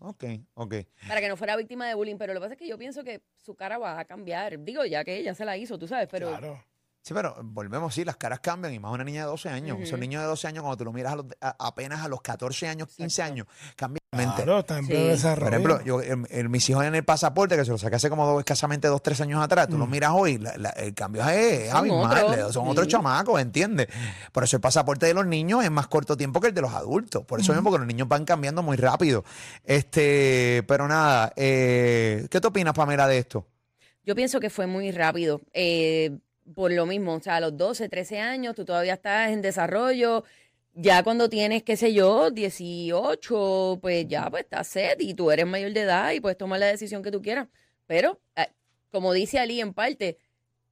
Ok, 0.00 0.24
ok. 0.52 0.74
para 1.08 1.20
que 1.22 1.28
no 1.28 1.36
fuera 1.38 1.56
víctima 1.56 1.88
de 1.88 1.94
bullying. 1.94 2.18
Pero 2.18 2.34
lo 2.34 2.40
que 2.40 2.44
pasa 2.44 2.52
es 2.54 2.58
que 2.58 2.68
yo 2.68 2.76
pienso 2.76 3.02
que 3.02 3.22
su 3.34 3.56
cara 3.56 3.78
va 3.78 3.98
a 3.98 4.04
cambiar. 4.04 4.62
Digo, 4.62 4.84
ya 4.84 5.02
que 5.04 5.16
ella 5.16 5.34
se 5.34 5.46
la 5.46 5.56
hizo, 5.56 5.78
tú 5.78 5.88
sabes, 5.88 6.06
pero... 6.10 6.28
claro. 6.28 6.62
Sí, 7.08 7.14
pero 7.14 7.34
volvemos, 7.42 7.94
sí, 7.94 8.04
las 8.04 8.18
caras 8.18 8.40
cambian 8.40 8.74
y 8.74 8.78
más 8.78 8.92
una 8.92 9.02
niña 9.02 9.22
de 9.22 9.28
12 9.28 9.48
años. 9.48 9.78
Ujú. 9.78 9.86
Son 9.86 9.98
niños 9.98 10.20
de 10.20 10.28
12 10.28 10.46
años, 10.46 10.60
cuando 10.62 10.76
tú 10.76 10.84
lo 10.84 10.92
miras 10.92 11.14
a 11.14 11.16
los- 11.16 11.26
a- 11.40 11.56
apenas 11.58 12.04
a 12.04 12.08
los 12.08 12.20
14 12.20 12.68
años, 12.68 12.86
15 12.94 13.22
años, 13.22 13.46
cambia 13.76 13.98
la 14.12 14.18
mente. 14.18 14.42
Claro, 14.42 14.62
Sí. 14.86 14.92
desarrollo. 14.92 15.44
Por 15.46 15.54
ejemplo, 15.54 15.84
yo, 15.86 16.00
el- 16.02 16.26
el- 16.28 16.48
mis 16.50 16.68
hijos 16.68 16.84
en 16.84 16.94
el 16.94 17.04
pasaporte, 17.06 17.56
que 17.56 17.64
se 17.64 17.70
lo 17.70 17.78
saqué 17.78 17.96
hace 17.96 18.10
como 18.10 18.26
dos, 18.26 18.40
escasamente 18.40 18.88
dos, 18.88 19.02
tres 19.02 19.22
años 19.22 19.42
atrás, 19.42 19.68
tú 19.68 19.78
lo 19.78 19.86
miras 19.86 20.10
hoy, 20.14 20.36
la- 20.36 20.54
la- 20.58 20.68
el 20.68 20.92
cambio 20.92 21.26
es, 21.30 21.36
es 21.62 21.68
Son 21.70 21.78
abismal, 21.78 22.24
otros, 22.26 22.52
son 22.52 22.64
sí. 22.66 22.70
otros 22.72 22.88
chamacos, 22.88 23.40
¿entiendes? 23.40 23.88
Por 24.30 24.44
eso 24.44 24.56
el 24.56 24.60
pasaporte 24.60 25.06
de 25.06 25.14
los 25.14 25.24
niños 25.24 25.64
es 25.64 25.70
más 25.70 25.86
corto 25.86 26.14
tiempo 26.14 26.42
que 26.42 26.48
el 26.48 26.54
de 26.54 26.60
los 26.60 26.74
adultos. 26.74 27.24
Por 27.24 27.40
eso 27.40 27.54
mismo, 27.54 27.70
porque 27.70 27.78
los 27.78 27.86
niños 27.88 28.06
van 28.06 28.26
cambiando 28.26 28.62
muy 28.62 28.76
rápido. 28.76 29.24
Este, 29.64 30.62
pero 30.68 30.86
nada, 30.88 31.32
eh, 31.36 32.26
¿qué 32.30 32.38
te 32.38 32.46
opinas, 32.48 32.74
Pamela, 32.74 33.06
de 33.08 33.16
esto? 33.16 33.46
Yo 34.04 34.14
pienso 34.14 34.40
que 34.40 34.50
fue 34.50 34.66
muy 34.66 34.90
rápido. 34.90 35.40
eh, 35.54 36.18
por 36.54 36.72
lo 36.72 36.86
mismo, 36.86 37.14
o 37.14 37.20
sea, 37.20 37.36
a 37.36 37.40
los 37.40 37.56
12, 37.56 37.88
13 37.88 38.20
años, 38.20 38.54
tú 38.54 38.64
todavía 38.64 38.94
estás 38.94 39.30
en 39.30 39.42
desarrollo. 39.42 40.24
Ya 40.74 41.02
cuando 41.02 41.28
tienes, 41.28 41.62
qué 41.64 41.76
sé 41.76 41.92
yo, 41.92 42.30
18, 42.30 43.78
pues 43.80 44.06
ya 44.08 44.30
pues 44.30 44.44
estás 44.44 44.66
set 44.68 45.00
y 45.00 45.14
tú 45.14 45.30
eres 45.30 45.46
mayor 45.46 45.72
de 45.72 45.80
edad 45.82 46.12
y 46.12 46.20
puedes 46.20 46.38
tomar 46.38 46.60
la 46.60 46.66
decisión 46.66 47.02
que 47.02 47.10
tú 47.10 47.20
quieras. 47.22 47.48
Pero, 47.86 48.20
eh, 48.36 48.46
como 48.90 49.12
dice 49.12 49.38
Ali 49.38 49.60
en 49.60 49.74
parte, 49.74 50.18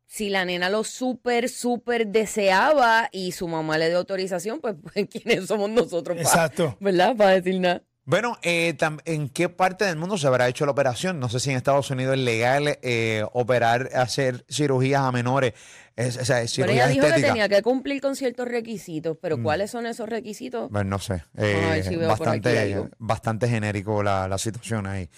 si 0.07 0.29
la 0.31 0.45
nena 0.45 0.71
lo 0.71 0.85
súper, 0.85 1.49
súper 1.49 2.07
deseaba 2.07 3.09
y 3.11 3.33
su 3.33 3.49
mamá 3.49 3.79
le 3.79 3.89
dio 3.89 3.99
autorización, 3.99 4.61
pues, 4.61 4.77
pues 4.83 5.07
¿quiénes 5.11 5.47
somos 5.47 5.71
nosotros? 5.71 6.17
para- 6.17 6.29
Exacto. 6.29 6.77
¿Verdad? 6.81 7.17
Para 7.17 7.41
decir 7.41 7.59
nada. 7.61 7.83
Bueno, 8.09 8.39
eh, 8.43 8.77
¿en 9.05 9.29
qué 9.31 9.49
parte 9.49 9.85
del 9.85 9.97
mundo 9.97 10.17
se 10.17 10.29
habrá 10.29 10.47
hecho 10.47 10.65
la 10.65 10.71
operación? 10.71 11.19
No 11.19 11.29
sé 11.29 11.41
si 11.41 11.51
en 11.51 11.57
Estados 11.57 11.91
Unidos 11.91 12.15
es 12.15 12.21
legal 12.21 12.79
eh, 12.81 13.25
operar, 13.33 13.91
hacer 13.97 14.45
cirugías 14.49 15.03
a 15.03 15.11
menores, 15.11 15.55
es, 15.97 16.19
o 16.19 16.25
sea, 16.27 16.45
Pero 16.57 16.73
ella 16.73 16.89
dijo 16.89 17.07
que 17.07 17.23
tenía 17.23 17.49
que 17.49 17.63
cumplir 17.63 18.03
con 18.03 18.17
ciertos 18.17 18.47
requisitos, 18.47 19.17
pero 19.19 19.43
¿cuáles 19.43 19.71
son 19.71 19.87
esos 19.87 20.07
requisitos? 20.07 20.71
Bueno, 20.71 20.91
no 20.91 20.99
sé. 20.99 21.25
Eh, 21.39 21.83
si 21.89 21.97
bastante, 21.97 22.83
bastante 22.99 23.49
genérico 23.49 24.03
la, 24.03 24.29
la 24.29 24.37
situación 24.37 24.87
ahí. 24.87 25.09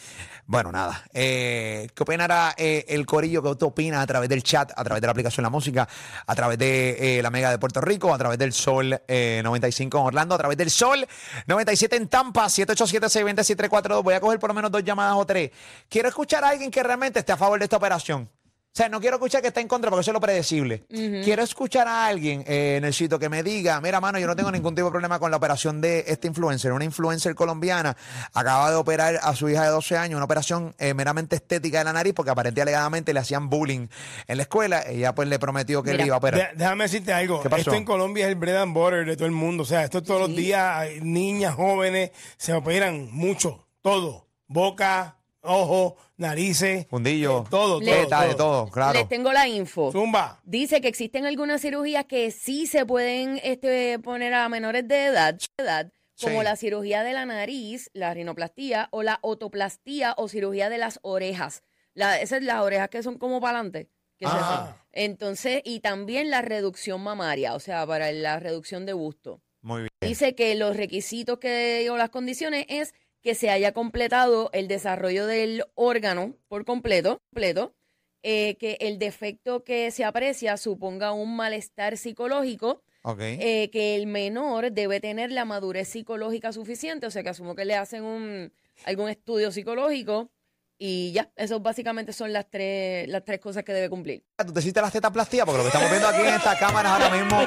Bueno, 0.46 0.70
nada. 0.70 1.04
Eh, 1.12 1.88
¿Qué 1.92 2.02
opinará 2.04 2.54
eh, 2.56 2.84
el 2.88 3.06
corillo? 3.06 3.42
¿Qué 3.42 3.56
te 3.56 3.64
opina 3.64 4.00
a 4.00 4.06
través 4.06 4.28
del 4.28 4.44
chat, 4.44 4.70
a 4.76 4.84
través 4.84 5.00
de 5.00 5.08
la 5.08 5.10
aplicación 5.10 5.42
La 5.42 5.50
Música, 5.50 5.88
a 6.24 6.34
través 6.36 6.56
de 6.58 7.18
la 7.24 7.30
Mega 7.30 7.50
de 7.50 7.58
Puerto 7.58 7.80
Rico, 7.80 8.14
a 8.14 8.18
través 8.18 8.38
del 8.38 8.52
Sol 8.52 9.02
eh, 9.08 9.40
95 9.42 9.98
en 9.98 10.06
Orlando, 10.06 10.36
a 10.36 10.38
través 10.38 10.56
del 10.56 10.70
Sol 10.70 11.04
97 11.48 11.96
en 11.96 12.06
Tampa, 12.06 12.46
787-620-6342? 12.46 14.02
Voy 14.04 14.14
a 14.14 14.20
coger 14.20 14.38
por 14.38 14.50
lo 14.50 14.54
menos 14.54 14.70
dos 14.70 14.84
llamadas 14.84 15.16
o 15.16 15.26
tres. 15.26 15.50
Quiero 15.88 16.08
escuchar 16.08 16.44
a 16.44 16.50
alguien 16.50 16.70
que 16.70 16.84
realmente 16.84 17.18
esté 17.18 17.32
a 17.32 17.36
favor 17.36 17.58
de 17.58 17.64
esta 17.64 17.78
operación. 17.78 18.30
O 18.70 18.76
sea, 18.78 18.88
no 18.88 19.00
quiero 19.00 19.16
escuchar 19.16 19.42
que 19.42 19.48
está 19.48 19.60
en 19.60 19.66
contra 19.66 19.90
porque 19.90 20.02
eso 20.02 20.10
es 20.12 20.14
lo 20.14 20.20
predecible. 20.20 20.84
Quiero 21.24 21.42
escuchar 21.42 21.88
a 21.88 22.06
alguien, 22.06 22.44
eh, 22.46 22.78
Necesito, 22.80 23.18
que 23.18 23.28
me 23.28 23.42
diga, 23.42 23.80
mira, 23.80 24.00
mano, 24.00 24.20
yo 24.20 24.26
no 24.28 24.36
tengo 24.36 24.52
ningún 24.52 24.74
tipo 24.76 24.84
de 24.86 24.92
problema 24.92 25.18
con 25.18 25.32
la 25.32 25.36
operación 25.38 25.80
de 25.80 26.04
este 26.06 26.28
influencer. 26.28 26.72
Una 26.72 26.84
influencer 26.84 27.34
colombiana 27.34 27.96
acaba 28.34 28.70
de 28.70 28.76
operar 28.76 29.18
a 29.20 29.34
su 29.34 29.48
hija 29.48 29.64
de 29.64 29.70
12 29.70 29.96
años, 29.96 30.16
una 30.16 30.26
operación 30.26 30.76
eh, 30.78 30.94
meramente 30.94 31.34
estética 31.34 31.78
de 31.78 31.84
la 31.86 31.92
nariz 31.92 32.12
porque 32.14 32.30
aparentemente 32.30 32.62
alegadamente 32.62 33.12
le 33.12 33.18
hacían 33.20 33.48
bullying 33.50 33.88
en 34.28 34.36
la 34.36 34.42
escuela. 34.44 34.82
Ella 34.86 35.12
pues 35.12 35.26
le 35.28 35.40
prometió 35.40 35.82
que 35.82 35.90
Mira, 35.92 36.02
le 36.04 36.06
iba 36.06 36.14
a 36.14 36.18
operar. 36.18 36.52
De- 36.52 36.56
déjame 36.58 36.84
decirte 36.84 37.12
algo. 37.12 37.42
¿Qué 37.42 37.50
pasó? 37.50 37.60
Esto 37.62 37.74
en 37.74 37.84
Colombia 37.84 38.26
es 38.26 38.28
el 38.28 38.36
bread 38.36 38.62
and 38.62 38.74
butter 38.74 39.04
de 39.06 39.16
todo 39.16 39.26
el 39.26 39.32
mundo. 39.32 39.64
O 39.64 39.66
sea, 39.66 39.82
esto 39.82 40.04
todos 40.04 40.20
los 40.20 40.36
días, 40.36 40.86
niñas, 41.02 41.56
jóvenes, 41.56 42.12
se 42.36 42.52
operan 42.52 43.08
mucho. 43.10 43.66
Todo. 43.82 44.28
Boca, 44.46 45.17
ojos, 45.48 45.94
narices. 46.16 46.86
Fundillo, 46.88 47.40
eh, 47.40 47.44
todo, 47.50 47.80
Le- 47.80 48.06
todo, 48.06 48.08
todo. 48.26 48.36
todo, 48.36 48.68
claro. 48.70 48.98
Les 48.98 49.08
tengo 49.08 49.32
la 49.32 49.48
info. 49.48 49.90
Zumba. 49.92 50.40
Dice 50.44 50.80
que 50.80 50.88
existen 50.88 51.26
algunas 51.26 51.60
cirugías 51.62 52.04
que 52.04 52.30
sí 52.30 52.66
se 52.66 52.84
pueden 52.86 53.40
este, 53.42 53.98
poner 53.98 54.34
a 54.34 54.48
menores 54.48 54.86
de 54.86 55.06
edad, 55.06 55.38
edad 55.56 55.92
como 56.20 56.38
Sí. 56.40 56.44
la 56.44 56.56
cirugía 56.56 57.02
de 57.04 57.12
la 57.12 57.24
nariz, 57.26 57.90
la 57.94 58.12
rinoplastía 58.12 58.88
o 58.90 59.02
la 59.02 59.18
otoplastía 59.22 60.14
o 60.16 60.28
cirugía 60.28 60.68
de 60.68 60.78
las 60.78 60.98
orejas. 61.02 61.62
La, 61.94 62.20
esas 62.20 62.42
las 62.42 62.60
orejas 62.60 62.88
que 62.88 63.02
son 63.02 63.18
como 63.18 63.40
para 63.40 63.58
adelante. 63.60 63.88
Ah. 64.24 64.74
Entonces, 64.92 65.62
y 65.64 65.78
también 65.80 66.28
la 66.30 66.42
reducción 66.42 67.00
mamaria, 67.02 67.54
o 67.54 67.60
sea, 67.60 67.86
para 67.86 68.10
la 68.10 68.40
reducción 68.40 68.84
de 68.84 68.92
busto. 68.92 69.40
Muy 69.62 69.82
bien. 69.82 69.90
Dice 70.00 70.34
que 70.34 70.54
los 70.56 70.76
requisitos 70.76 71.38
que 71.38 71.88
o 71.90 71.96
las 71.96 72.10
condiciones 72.10 72.66
es 72.68 72.94
que 73.22 73.34
se 73.34 73.50
haya 73.50 73.72
completado 73.72 74.50
el 74.52 74.68
desarrollo 74.68 75.26
del 75.26 75.64
órgano 75.74 76.36
por 76.48 76.64
completo, 76.64 77.18
completo 77.30 77.74
eh, 78.22 78.56
que 78.56 78.78
el 78.80 78.98
defecto 78.98 79.62
que 79.62 79.90
se 79.90 80.04
aprecia 80.04 80.56
suponga 80.56 81.12
un 81.12 81.36
malestar 81.36 81.96
psicológico, 81.96 82.82
eh, 83.20 83.70
que 83.70 83.94
el 83.94 84.06
menor 84.06 84.72
debe 84.72 85.00
tener 85.00 85.30
la 85.30 85.44
madurez 85.44 85.88
psicológica 85.88 86.52
suficiente, 86.52 87.06
o 87.06 87.10
sea 87.10 87.22
que 87.22 87.28
asumo 87.28 87.54
que 87.54 87.64
le 87.64 87.76
hacen 87.76 88.02
un 88.02 88.52
algún 88.84 89.08
estudio 89.08 89.50
psicológico 89.52 90.30
y 90.78 91.12
ya, 91.12 91.30
esos 91.36 91.62
básicamente 91.62 92.12
son 92.12 92.32
las 92.32 92.48
tres 92.50 93.08
las 93.08 93.24
tres 93.24 93.40
cosas 93.40 93.64
que 93.64 93.72
debe 93.72 93.88
cumplir. 93.88 94.24
¿Tú 94.36 94.52
te 94.52 94.60
hiciste 94.60 94.80
las 94.80 94.92
tetas 94.92 95.10
plastías? 95.10 95.46
Porque 95.46 95.58
lo 95.58 95.64
que 95.64 95.68
estamos 95.68 95.90
viendo 95.90 96.08
aquí 96.08 96.20
en 96.20 96.34
estas 96.34 96.58
cámaras 96.58 96.92
ahora 96.92 97.10
mismo 97.10 97.38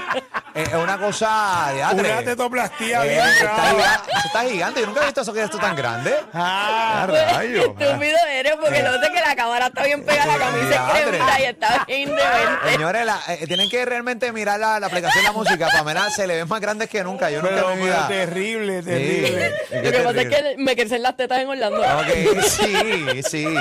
es 0.56 0.74
una 0.74 0.98
cosa 0.98 1.70
de 1.74 1.84
atre. 1.84 2.12
Una 2.12 2.24
tetoplastía 2.24 3.06
Eh, 3.06 3.10
bien 3.10 3.28
está, 3.28 4.42
eso 4.42 4.50
gigante. 4.50 4.80
Yo 4.82 4.88
nunca 4.88 5.02
he 5.02 5.06
visto 5.06 5.22
eso 5.22 5.34
que 5.34 5.44
esto 5.44 5.58
tan 5.58 5.76
grande. 5.76 6.14
Ah, 6.34 7.04
Ah, 7.04 7.08
rayos. 7.08 7.66
Estúpido 7.66 8.18
eres 8.30 8.54
porque 8.60 8.84
lo 8.84 8.94
sé 8.94 9.12
que 9.14 9.20
la 9.22 9.36
cámara 9.36 9.68
está 9.68 9.84
bien 9.84 10.04
pegada, 10.06 10.38
la 10.38 10.46
camisa 10.46 10.90
cremita 10.94 11.40
y 11.40 11.44
está 11.46 11.86
bien 11.88 12.10
demente. 12.10 12.72
Señores, 12.72 13.06
la- 13.06 13.22
eh, 13.30 13.48
tienen 13.48 13.70
que 13.70 13.86
realmente 13.86 14.32
mirar 14.32 14.60
la, 14.60 14.80
la 14.80 14.88
aplicación 14.88 15.24
de 15.24 15.28
la 15.30 15.34
música. 15.34 15.70
Pamela 15.72 16.10
se 16.10 16.28
le 16.28 16.36
ven 16.36 16.48
más 16.48 16.60
grandes 16.62 16.90
que 16.90 17.04
nunca. 17.04 17.30
Yo 17.30 17.42
nunca 17.42 17.56
pero, 17.56 17.74
pero 17.80 18.08
terrible, 18.08 18.80
Sí, 18.82 18.86
terrible. 18.90 19.52
Lo 19.84 19.92
que 19.92 20.00
pasa 20.00 20.22
es 20.22 20.28
que 20.28 20.56
me 20.58 20.76
crecen 20.76 21.02
las 21.02 21.16
tetas 21.16 21.40
en 21.40 21.50
Orlando. 21.50 21.82
Ok, 21.82 22.42
sí, 22.44 23.24
sí. 23.24 23.56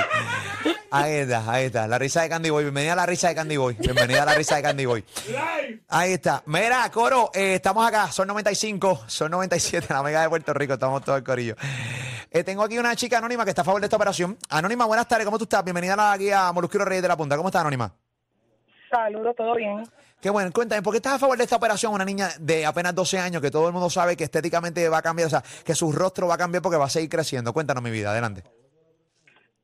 Ahí 0.93 1.15
está, 1.15 1.53
ahí 1.53 1.67
está. 1.67 1.87
La 1.87 1.99
risa 1.99 2.23
de 2.23 2.29
Candy 2.29 2.51
Boy. 2.51 2.65
Bienvenida 2.65 2.95
a 2.95 2.97
la 2.97 3.07
risa 3.07 3.29
de 3.29 3.35
Candy 3.37 3.57
Boy. 3.57 3.75
Bienvenida 3.75 4.25
a 4.25 4.27
la 4.27 4.35
risa 4.35 4.57
de 4.57 4.63
Candy 4.63 4.87
Boy. 4.87 5.05
Ahí 5.89 6.15
está. 6.15 6.43
Mira, 6.47 6.91
Coro, 6.91 7.31
eh, 7.33 7.55
estamos 7.55 7.87
acá. 7.87 8.11
Son 8.11 8.27
95, 8.27 9.05
son 9.07 9.31
97, 9.31 9.87
la 9.89 10.03
mega 10.03 10.23
de 10.23 10.29
Puerto 10.29 10.53
Rico. 10.53 10.75
Estamos 10.75 11.05
todo 11.05 11.17
el 11.17 11.23
corillo. 11.23 11.55
Eh, 12.29 12.43
tengo 12.43 12.65
aquí 12.65 12.77
una 12.77 12.97
chica 12.97 13.19
anónima 13.19 13.45
que 13.45 13.51
está 13.51 13.63
a 13.63 13.65
favor 13.65 13.81
de 13.81 13.87
esta 13.87 13.97
operación. 13.97 14.37
Anónima, 14.49 14.85
buenas 14.85 15.07
tardes. 15.07 15.25
¿Cómo 15.27 15.39
tú 15.39 15.45
estás? 15.45 15.63
Bienvenida 15.63 16.13
aquí 16.13 16.33
a 16.33 16.51
Molusquero 16.53 16.85
Reyes 16.85 17.03
de 17.03 17.09
la 17.09 17.17
Punta. 17.17 17.37
¿Cómo 17.37 17.51
estás, 17.51 17.61
Anónima? 17.61 17.95
Saludos, 18.91 19.37
todo 19.37 19.55
bien. 19.55 19.85
Qué 20.21 20.29
bueno. 20.29 20.51
Cuéntame, 20.53 20.83
¿por 20.83 20.93
qué 20.93 20.97
estás 20.97 21.15
a 21.15 21.19
favor 21.21 21.39
de 21.39 21.45
esta 21.45 21.55
operación? 21.55 21.95
Una 21.95 22.05
niña 22.05 22.31
de 22.41 22.67
apenas 22.67 22.97
12 22.97 23.19
años 23.21 23.41
que 23.41 23.53
todo 23.53 23.69
el 23.69 23.73
mundo 23.73 23.89
sabe 23.91 24.17
que 24.17 24.25
estéticamente 24.25 24.89
va 24.89 24.99
a 24.99 25.03
cambiar, 25.03 25.29
o 25.29 25.31
sea, 25.31 25.45
que 25.65 25.75
su 25.77 25.93
rostro 25.93 26.27
va 26.27 26.35
a 26.35 26.39
cambiar 26.39 26.63
porque 26.63 26.77
va 26.79 26.87
a 26.87 26.91
seguir 26.91 27.09
creciendo. 27.09 27.53
Cuéntanos 27.53 27.81
mi 27.81 27.91
vida. 27.91 28.11
Adelante. 28.11 28.43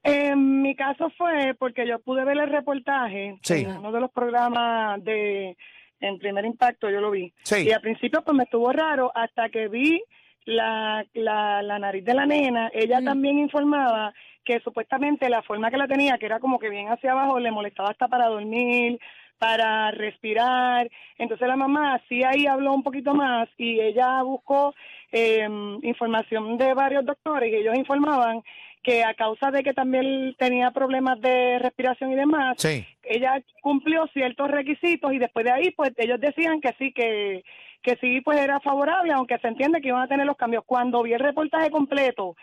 En 0.06 0.62
mi 0.62 0.74
caso 0.74 1.10
fue 1.18 1.54
porque 1.58 1.86
yo 1.86 1.98
pude 2.00 2.24
ver 2.24 2.38
el 2.38 2.48
reportaje 2.50 3.38
Sí. 3.42 3.64
en 3.64 3.76
uno 3.78 3.92
de 3.92 4.00
los 4.00 4.10
programas 4.10 5.02
de 5.04 5.56
En 6.00 6.18
Primer 6.18 6.44
Impacto, 6.44 6.90
yo 6.90 7.00
lo 7.00 7.10
vi. 7.10 7.32
Sí. 7.42 7.66
Y 7.68 7.72
al 7.72 7.80
principio 7.80 8.22
pues 8.22 8.36
me 8.36 8.44
estuvo 8.44 8.70
raro 8.72 9.10
hasta 9.14 9.48
que 9.48 9.68
vi 9.68 10.02
la, 10.44 11.04
la, 11.14 11.62
la 11.62 11.78
nariz 11.78 12.04
de 12.04 12.14
la 12.14 12.26
nena. 12.26 12.70
Ella 12.72 13.00
también 13.02 13.38
informaba 13.38 14.12
que 14.44 14.60
supuestamente 14.60 15.28
la 15.28 15.42
forma 15.42 15.70
que 15.70 15.76
la 15.78 15.88
tenía, 15.88 16.18
que 16.18 16.26
era 16.26 16.38
como 16.38 16.58
que 16.58 16.68
bien 16.68 16.88
hacia 16.88 17.12
abajo, 17.12 17.40
le 17.40 17.50
molestaba 17.50 17.88
hasta 17.90 18.06
para 18.08 18.28
dormir, 18.28 19.00
para 19.38 19.90
respirar. 19.90 20.88
Entonces 21.18 21.48
la 21.48 21.56
mamá 21.56 22.00
sí 22.08 22.22
ahí 22.22 22.46
habló 22.46 22.72
un 22.72 22.82
poquito 22.82 23.12
más 23.14 23.48
y 23.58 23.80
ella 23.80 24.22
buscó 24.22 24.74
eh, 25.12 25.48
información 25.82 26.56
de 26.58 26.74
varios 26.74 27.04
doctores 27.04 27.52
y 27.52 27.56
ellos 27.56 27.74
informaban 27.76 28.42
que 28.86 29.02
a 29.02 29.14
causa 29.14 29.50
de 29.50 29.64
que 29.64 29.74
también 29.74 30.36
tenía 30.38 30.70
problemas 30.70 31.20
de 31.20 31.58
respiración 31.58 32.12
y 32.12 32.14
demás, 32.14 32.54
Sí. 32.56 32.86
ella 33.02 33.42
cumplió 33.60 34.06
ciertos 34.12 34.48
requisitos 34.48 35.12
y 35.12 35.18
después 35.18 35.44
de 35.44 35.50
ahí 35.50 35.70
pues 35.72 35.90
ellos 35.96 36.20
decían 36.20 36.60
que 36.60 36.72
sí 36.78 36.92
que 36.92 37.42
que 37.82 37.96
sí 37.96 38.20
pues 38.20 38.38
era 38.38 38.60
favorable 38.60 39.12
aunque 39.12 39.38
se 39.38 39.48
entiende 39.48 39.80
que 39.80 39.88
iban 39.88 40.02
a 40.02 40.06
tener 40.08 40.24
los 40.24 40.36
cambios 40.36 40.62
cuando 40.64 41.02
vi 41.02 41.14
el 41.14 41.20
reportaje 41.20 41.68
completo 41.70 42.36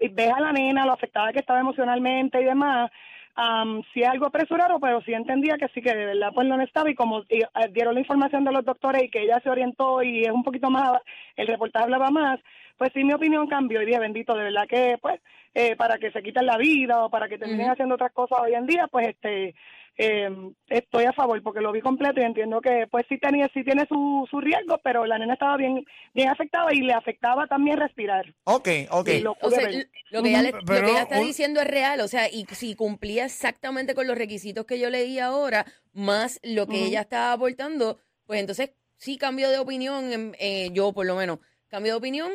ves 0.00 0.32
a 0.32 0.40
la 0.40 0.52
nena 0.52 0.84
lo 0.84 0.92
afectada 0.92 1.32
que 1.32 1.38
estaba 1.38 1.60
emocionalmente 1.60 2.40
y 2.40 2.44
demás 2.44 2.90
am, 3.34 3.82
sí 3.92 4.02
es 4.02 4.08
algo 4.08 4.26
apresurado 4.26 4.78
pero 4.80 5.00
sí 5.02 5.12
entendía 5.12 5.56
que 5.56 5.68
sí 5.68 5.82
que 5.82 5.94
de 5.94 6.06
verdad 6.06 6.30
pues 6.34 6.46
no 6.46 6.60
estaba 6.60 6.90
y 6.90 6.94
como 6.94 7.20
y, 7.28 7.42
eh, 7.42 7.48
dieron 7.72 7.94
la 7.94 8.00
información 8.00 8.44
de 8.44 8.52
los 8.52 8.64
doctores 8.64 9.02
y 9.02 9.10
que 9.10 9.22
ella 9.22 9.40
se 9.42 9.50
orientó 9.50 10.02
y 10.02 10.22
es 10.22 10.30
un 10.30 10.44
poquito 10.44 10.70
más 10.70 11.00
el 11.36 11.46
reportaje 11.46 11.84
hablaba 11.84 12.10
más 12.10 12.40
pues 12.76 12.90
sí 12.92 13.04
mi 13.04 13.12
opinión 13.12 13.46
cambió. 13.46 13.82
Y 13.82 13.86
dije 13.86 13.98
bendito 13.98 14.34
de 14.34 14.44
verdad 14.44 14.66
que 14.68 14.98
pues 15.00 15.20
eh, 15.54 15.76
para 15.76 15.98
que 15.98 16.10
se 16.10 16.22
quiten 16.22 16.46
la 16.46 16.58
vida 16.58 17.04
o 17.04 17.10
para 17.10 17.28
que 17.28 17.38
terminen 17.38 17.70
haciendo 17.70 17.94
otras 17.94 18.12
cosas 18.12 18.38
hoy 18.42 18.54
en 18.54 18.66
día 18.66 18.88
pues 18.88 19.08
este 19.08 19.54
eh, 19.96 20.28
estoy 20.68 21.04
a 21.04 21.12
favor 21.12 21.40
porque 21.42 21.60
lo 21.60 21.70
vi 21.72 21.80
completo 21.80 22.20
y 22.20 22.24
entiendo 22.24 22.60
que 22.60 22.86
pues 22.90 23.06
sí 23.08 23.18
tenía 23.18 23.48
sí 23.54 23.62
tiene 23.64 23.86
su, 23.88 24.26
su 24.30 24.40
riesgo 24.40 24.78
pero 24.82 25.06
la 25.06 25.18
nena 25.18 25.34
estaba 25.34 25.56
bien 25.56 25.84
bien 26.14 26.28
afectada 26.28 26.72
y 26.72 26.80
le 26.80 26.92
afectaba 26.92 27.46
también 27.46 27.76
respirar 27.78 28.24
Ok, 28.44 28.68
ok. 28.90 29.08
Lo 29.22 29.32
O 29.32 29.34
pude 29.36 29.54
sea, 29.56 29.64
ver. 29.68 29.88
lo 30.10 30.22
que, 30.22 30.28
ella, 30.30 30.42
le- 30.42 30.50
lo 30.52 30.60
que 30.66 30.90
ella 30.90 31.02
está 31.02 31.20
un- 31.20 31.26
diciendo 31.26 31.60
es 31.60 31.66
real, 31.66 32.00
o 32.00 32.08
sea, 32.08 32.28
y 32.28 32.44
si 32.50 32.74
cumplía 32.74 33.24
exactamente 33.24 33.94
con 33.94 34.06
los 34.06 34.18
requisitos 34.18 34.66
que 34.66 34.78
yo 34.78 34.90
leí 34.90 35.18
ahora, 35.18 35.64
más 35.92 36.40
lo 36.42 36.66
que 36.66 36.84
ella 36.84 37.00
estaba 37.02 37.32
aportando, 37.32 37.98
pues 38.26 38.40
entonces 38.40 38.72
sí 38.96 39.16
cambió 39.16 39.48
de 39.50 39.58
opinión, 39.58 40.34
eh, 40.38 40.68
yo 40.72 40.92
por 40.92 41.06
lo 41.06 41.14
menos, 41.16 41.38
cambió 41.68 41.92
de 41.94 41.98
opinión, 41.98 42.32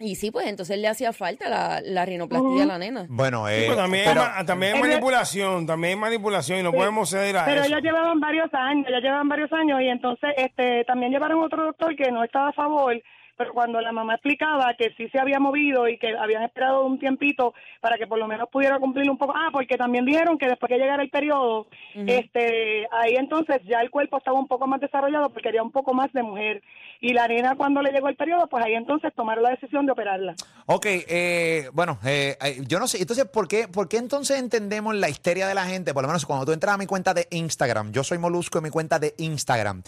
y 0.00 0.14
sí, 0.14 0.30
pues 0.30 0.46
entonces 0.46 0.78
le 0.78 0.86
hacía 0.88 1.12
falta 1.12 1.48
la, 1.48 1.80
la 1.84 2.04
rinoplastía 2.06 2.62
a 2.62 2.66
la 2.66 2.78
nena. 2.78 3.06
Bueno, 3.08 3.46
Sí, 3.48 3.54
eh, 3.54 3.64
pero 3.66 3.76
también, 3.76 4.04
pero- 4.06 4.22
hay, 4.22 4.28
ma- 4.28 4.44
también 4.46 4.72
hay 4.74 4.78
Ella- 4.80 4.88
manipulación, 4.90 5.66
también 5.66 5.90
hay 5.94 6.00
manipulación 6.00 6.60
y 6.60 6.62
no 6.62 6.72
podemos 6.72 7.10
ceder 7.10 7.36
a 7.36 7.44
Pero 7.44 7.62
eso. 7.62 7.78
llevaban 7.78 8.20
varios 8.20 8.48
años, 8.54 8.86
ya 8.90 9.00
llevaban 9.00 9.28
varios 9.28 9.52
años 9.52 9.80
y 9.82 9.88
entonces 9.88 10.30
este 10.36 10.84
también 10.84 11.10
llevaron 11.12 11.42
otro 11.42 11.64
doctor 11.64 11.96
que 11.96 12.10
no 12.12 12.22
estaba 12.22 12.48
a 12.50 12.52
favor, 12.52 12.94
pero 13.38 13.54
cuando 13.54 13.80
la 13.80 13.92
mamá 13.92 14.14
explicaba 14.14 14.74
que 14.76 14.92
sí 14.96 15.08
se 15.10 15.18
había 15.18 15.38
movido 15.38 15.88
y 15.88 15.96
que 15.96 16.16
habían 16.18 16.42
esperado 16.42 16.84
un 16.84 16.98
tiempito 16.98 17.54
para 17.80 17.96
que 17.96 18.06
por 18.06 18.18
lo 18.18 18.26
menos 18.26 18.48
pudiera 18.50 18.78
cumplir 18.78 19.08
un 19.08 19.16
poco, 19.16 19.32
ah, 19.34 19.48
porque 19.52 19.76
también 19.76 20.04
dijeron 20.04 20.36
que 20.36 20.46
después 20.46 20.68
que 20.68 20.78
llegara 20.78 21.02
el 21.02 21.10
periodo, 21.10 21.68
este, 21.94 22.86
ahí 22.90 23.14
entonces 23.14 23.60
ya 23.64 23.80
el 23.80 23.90
cuerpo 23.90 24.18
estaba 24.18 24.38
un 24.38 24.48
poco 24.48 24.66
más 24.66 24.80
desarrollado 24.80 25.30
porque 25.30 25.48
quería 25.48 25.62
un 25.62 25.70
poco 25.70 25.94
más 25.94 26.12
de 26.12 26.22
mujer. 26.22 26.62
Y 27.00 27.12
la 27.12 27.28
nena 27.28 27.54
cuando 27.54 27.80
le 27.80 27.92
llegó 27.92 28.08
el 28.08 28.16
periodo, 28.16 28.48
pues 28.48 28.64
ahí 28.64 28.74
entonces 28.74 29.14
tomaron 29.14 29.44
la 29.44 29.50
decisión 29.50 29.86
de 29.86 29.92
operarla. 29.92 30.34
Ok, 30.66 30.86
eh, 30.86 31.70
bueno, 31.72 31.98
eh, 32.04 32.36
eh, 32.42 32.60
yo 32.66 32.80
no 32.80 32.88
sé, 32.88 33.00
entonces, 33.00 33.24
¿por 33.26 33.46
qué, 33.46 33.68
¿por 33.68 33.88
qué 33.88 33.98
entonces 33.98 34.38
entendemos 34.38 34.96
la 34.96 35.08
histeria 35.08 35.46
de 35.46 35.54
la 35.54 35.64
gente? 35.64 35.94
Por 35.94 36.02
lo 36.02 36.08
menos 36.08 36.26
cuando 36.26 36.44
tú 36.44 36.52
entras 36.52 36.74
a 36.74 36.78
mi 36.78 36.86
cuenta 36.86 37.14
de 37.14 37.28
Instagram, 37.30 37.92
yo 37.92 38.02
soy 38.02 38.18
Molusco 38.18 38.58
en 38.58 38.64
mi 38.64 38.70
cuenta 38.70 38.98
de 38.98 39.14
Instagram, 39.18 39.82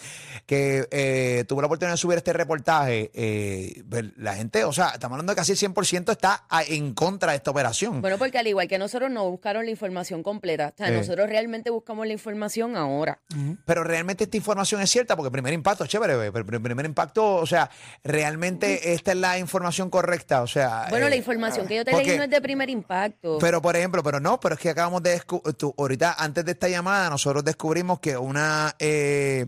que 0.45 0.87
eh, 0.89 1.43
tuve 1.47 1.61
la 1.61 1.67
oportunidad 1.67 1.93
de 1.93 1.97
subir 1.97 2.17
este 2.17 2.33
reportaje, 2.33 3.11
eh, 3.13 3.40
pues, 3.89 4.05
la 4.17 4.35
gente, 4.35 4.63
o 4.63 4.73
sea, 4.73 4.89
estamos 4.89 5.15
hablando 5.15 5.31
de 5.33 5.35
casi 5.35 5.51
el 5.53 5.57
100% 5.57 6.11
está 6.11 6.45
a- 6.49 6.63
en 6.63 6.93
contra 6.93 7.31
de 7.31 7.37
esta 7.37 7.51
operación. 7.51 8.01
Bueno, 8.01 8.17
porque 8.17 8.37
al 8.39 8.47
igual 8.47 8.67
que 8.67 8.77
nosotros 8.77 9.09
no 9.11 9.29
buscaron 9.29 9.65
la 9.65 9.71
información 9.71 10.23
completa, 10.23 10.71
o 10.73 10.77
sea, 10.77 10.89
Eh. 10.89 10.91
nosotros 10.97 11.27
realmente 11.29 11.69
buscamos 11.69 12.05
la 12.07 12.13
información 12.13 12.75
ahora. 12.75 13.19
Pero 13.65 13.83
realmente 13.83 14.23
esta 14.25 14.37
información 14.37 14.81
es 14.81 14.89
cierta, 14.89 15.15
porque 15.15 15.31
primer 15.31 15.53
impacto, 15.53 15.85
chévere, 15.87 16.15
ve, 16.15 16.31
pero 16.31 16.45
primer 16.61 16.85
impacto, 16.85 17.35
o 17.35 17.45
sea, 17.45 17.69
realmente 18.03 18.93
esta 18.93 19.11
es 19.11 19.17
la 19.17 19.37
información 19.37 19.89
correcta, 19.89 20.41
o 20.41 20.47
sea... 20.47 20.87
Bueno, 20.89 21.07
eh, 21.07 21.09
la 21.11 21.15
información 21.15 21.67
que 21.67 21.75
yo 21.77 21.85
te 21.85 21.91
porque- 21.91 22.07
leí 22.07 22.17
no 22.17 22.23
es 22.23 22.29
de 22.29 22.41
primer 22.41 22.69
impacto. 22.69 23.37
Pero, 23.39 23.61
por 23.61 23.75
ejemplo, 23.75 24.03
pero 24.03 24.19
no, 24.19 24.39
pero 24.39 24.55
es 24.55 24.61
que 24.61 24.69
acabamos 24.69 25.01
de 25.03 25.11
descubrir, 25.11 25.55
ahorita, 25.77 26.15
antes 26.17 26.45
de 26.45 26.51
esta 26.51 26.67
llamada, 26.69 27.09
nosotros 27.09 27.43
descubrimos 27.43 27.99
que 27.99 28.17
una, 28.17 28.75
eh, 28.79 29.47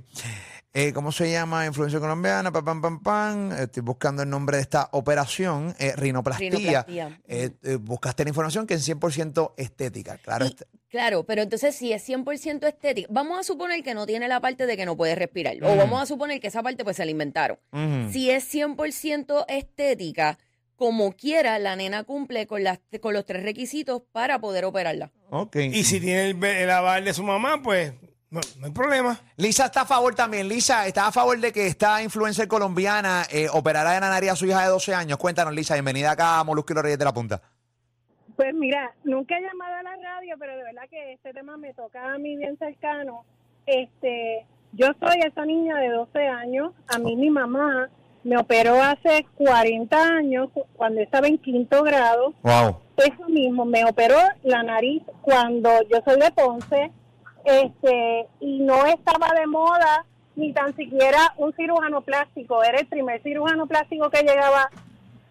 eh, 0.74 0.92
¿cómo 0.94 1.12
se 1.12 1.30
llama? 1.32 1.66
Influencia 1.66 2.00
colombiana, 2.00 2.52
pam, 2.52 2.66
pam, 2.66 2.82
pam, 2.82 3.00
pam. 3.04 3.52
Estoy 3.54 3.84
buscando 3.84 4.24
el 4.24 4.30
nombre 4.30 4.58
de 4.58 4.64
esta 4.64 4.90
operación, 4.92 5.76
eh. 5.80 5.94
Eh, 7.28 7.52
eh, 7.64 7.76
buscaste 7.80 8.24
la 8.24 8.30
información 8.30 8.66
que 8.66 8.74
es 8.76 8.88
100% 8.88 9.54
estética, 9.58 10.18
claro. 10.18 10.46
Y- 10.46 10.50
está- 10.50 10.66
claro, 10.90 11.24
pero 11.26 11.42
entonces 11.44 11.76
si 11.76 11.94
es 11.94 12.04
100% 12.08 12.68
estética, 12.68 13.08
vamos 13.12 13.40
a 13.40 13.44
suponer 13.44 13.84
que 13.84 13.94
no 13.94 14.06
tiene 14.06 14.28
la 14.28 14.40
parte 14.40 14.66
de 14.66 14.76
que 14.78 14.86
no 14.86 14.98
puede 14.98 15.16
respirar, 15.16 15.56
o 15.64 15.76
vamos 15.76 16.02
a 16.02 16.06
suponer 16.06 16.40
que 16.40 16.48
esa 16.48 16.64
parte 16.64 16.84
pues 16.84 16.98
se 16.98 17.06
la 17.06 17.12
inventaron. 17.12 17.58
Ujú. 17.72 18.12
Si 18.12 18.30
es 18.32 18.44
100% 18.54 19.46
estética, 19.48 20.38
como 20.76 21.14
quiera, 21.14 21.60
la 21.60 21.76
nena 21.76 22.04
cumple 22.04 22.48
con, 22.48 22.64
las, 22.64 22.80
con 23.00 23.14
los 23.14 23.26
tres 23.26 23.44
requisitos 23.44 24.02
para 24.12 24.40
poder 24.40 24.66
operarla. 24.66 25.12
Ok. 25.30 25.56
Y 25.58 25.84
si 25.84 26.00
tiene 26.00 26.32
el, 26.32 26.44
el 26.44 26.70
aval 26.72 27.06
de 27.06 27.14
su 27.14 27.24
mamá, 27.24 27.62
pues 27.62 27.94
no, 28.34 28.42
no 28.60 28.66
hay 28.66 28.74
problema. 28.74 29.20
Lisa 29.38 29.66
está 29.66 29.82
a 29.82 29.86
favor 29.86 30.16
también. 30.16 30.48
Lisa, 30.48 30.88
¿está 30.88 31.08
a 31.08 31.12
favor 31.12 31.40
de 31.40 31.54
que 31.54 31.68
esta 31.68 32.02
influencer 32.02 32.48
colombiana 32.48 33.24
eh, 33.32 33.48
operara 33.54 33.92
de 33.92 34.00
la 34.00 34.10
nariz 34.10 34.32
a 34.32 34.36
su 34.36 34.48
hija 34.48 34.64
de 34.64 34.70
12 34.70 34.96
años? 34.96 35.20
Cuéntanos, 35.20 35.54
Lisa. 35.54 35.76
Bienvenida 35.76 36.12
acá 36.12 36.40
a 36.40 36.44
Molusco 36.44 36.74
y 36.74 36.76
los 36.76 36.84
Reyes 36.84 36.98
de 36.98 37.06
la 37.06 37.14
Punta. 37.14 37.40
Pues 38.36 38.52
mira, 38.56 38.92
nunca 39.04 39.38
he 39.38 39.42
llamado 39.42 39.76
a 39.76 39.84
la 39.84 39.96
radio, 39.98 40.36
pero 40.40 40.58
de 40.58 40.64
verdad 40.64 40.82
que 40.90 41.14
este 41.14 41.32
tema 41.32 41.58
me 41.58 41.76
toca 41.76 42.16
a 42.16 42.18
mí 42.18 42.36
bien 42.36 42.58
cercano. 42.58 43.24
Este, 43.68 44.48
yo 44.72 44.88
soy 45.00 45.20
esa 45.24 45.46
niña 45.46 45.76
de 45.78 45.90
12 45.90 46.28
años, 46.28 46.74
a 46.88 46.98
mí 46.98 47.16
mi 47.16 47.30
mamá 47.30 47.88
me 48.24 48.38
operó 48.38 48.82
hace 48.82 49.28
40 49.36 49.96
años 49.96 50.50
cuando 50.76 51.02
estaba 51.02 51.28
en 51.28 51.38
quinto 51.38 51.84
grado. 51.84 52.34
Wow. 52.42 52.80
Eso 52.98 53.30
mismo, 53.30 53.66
me 53.66 53.86
operó 53.86 54.18
la 54.42 54.64
nariz 54.64 55.04
cuando 55.22 55.70
yo 55.84 56.02
soy 56.04 56.20
de 56.20 56.32
Ponce, 56.32 56.92
este, 57.46 58.28
y 58.40 58.60
no 58.60 58.86
estaba 58.86 59.30
de 59.38 59.48
moda 59.48 60.06
ni 60.36 60.54
tan 60.54 60.76
siquiera 60.76 61.34
un 61.38 61.54
cirujano 61.54 62.02
plástico, 62.02 62.64
era 62.64 62.80
el 62.80 62.88
primer 62.88 63.22
cirujano 63.22 63.68
plástico 63.68 64.10
que 64.10 64.24
llegaba 64.24 64.70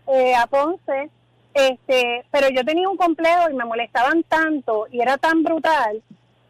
eh, 0.06 0.34
a 0.34 0.46
Ponce, 0.46 1.10
este, 1.54 2.24
pero 2.30 2.48
yo 2.48 2.64
tenía 2.64 2.88
un 2.88 2.96
complejo 2.96 3.50
y 3.50 3.54
me 3.54 3.64
molestaban 3.64 4.22
tanto 4.24 4.86
y 4.90 5.00
era 5.00 5.18
tan 5.18 5.42
brutal 5.42 6.02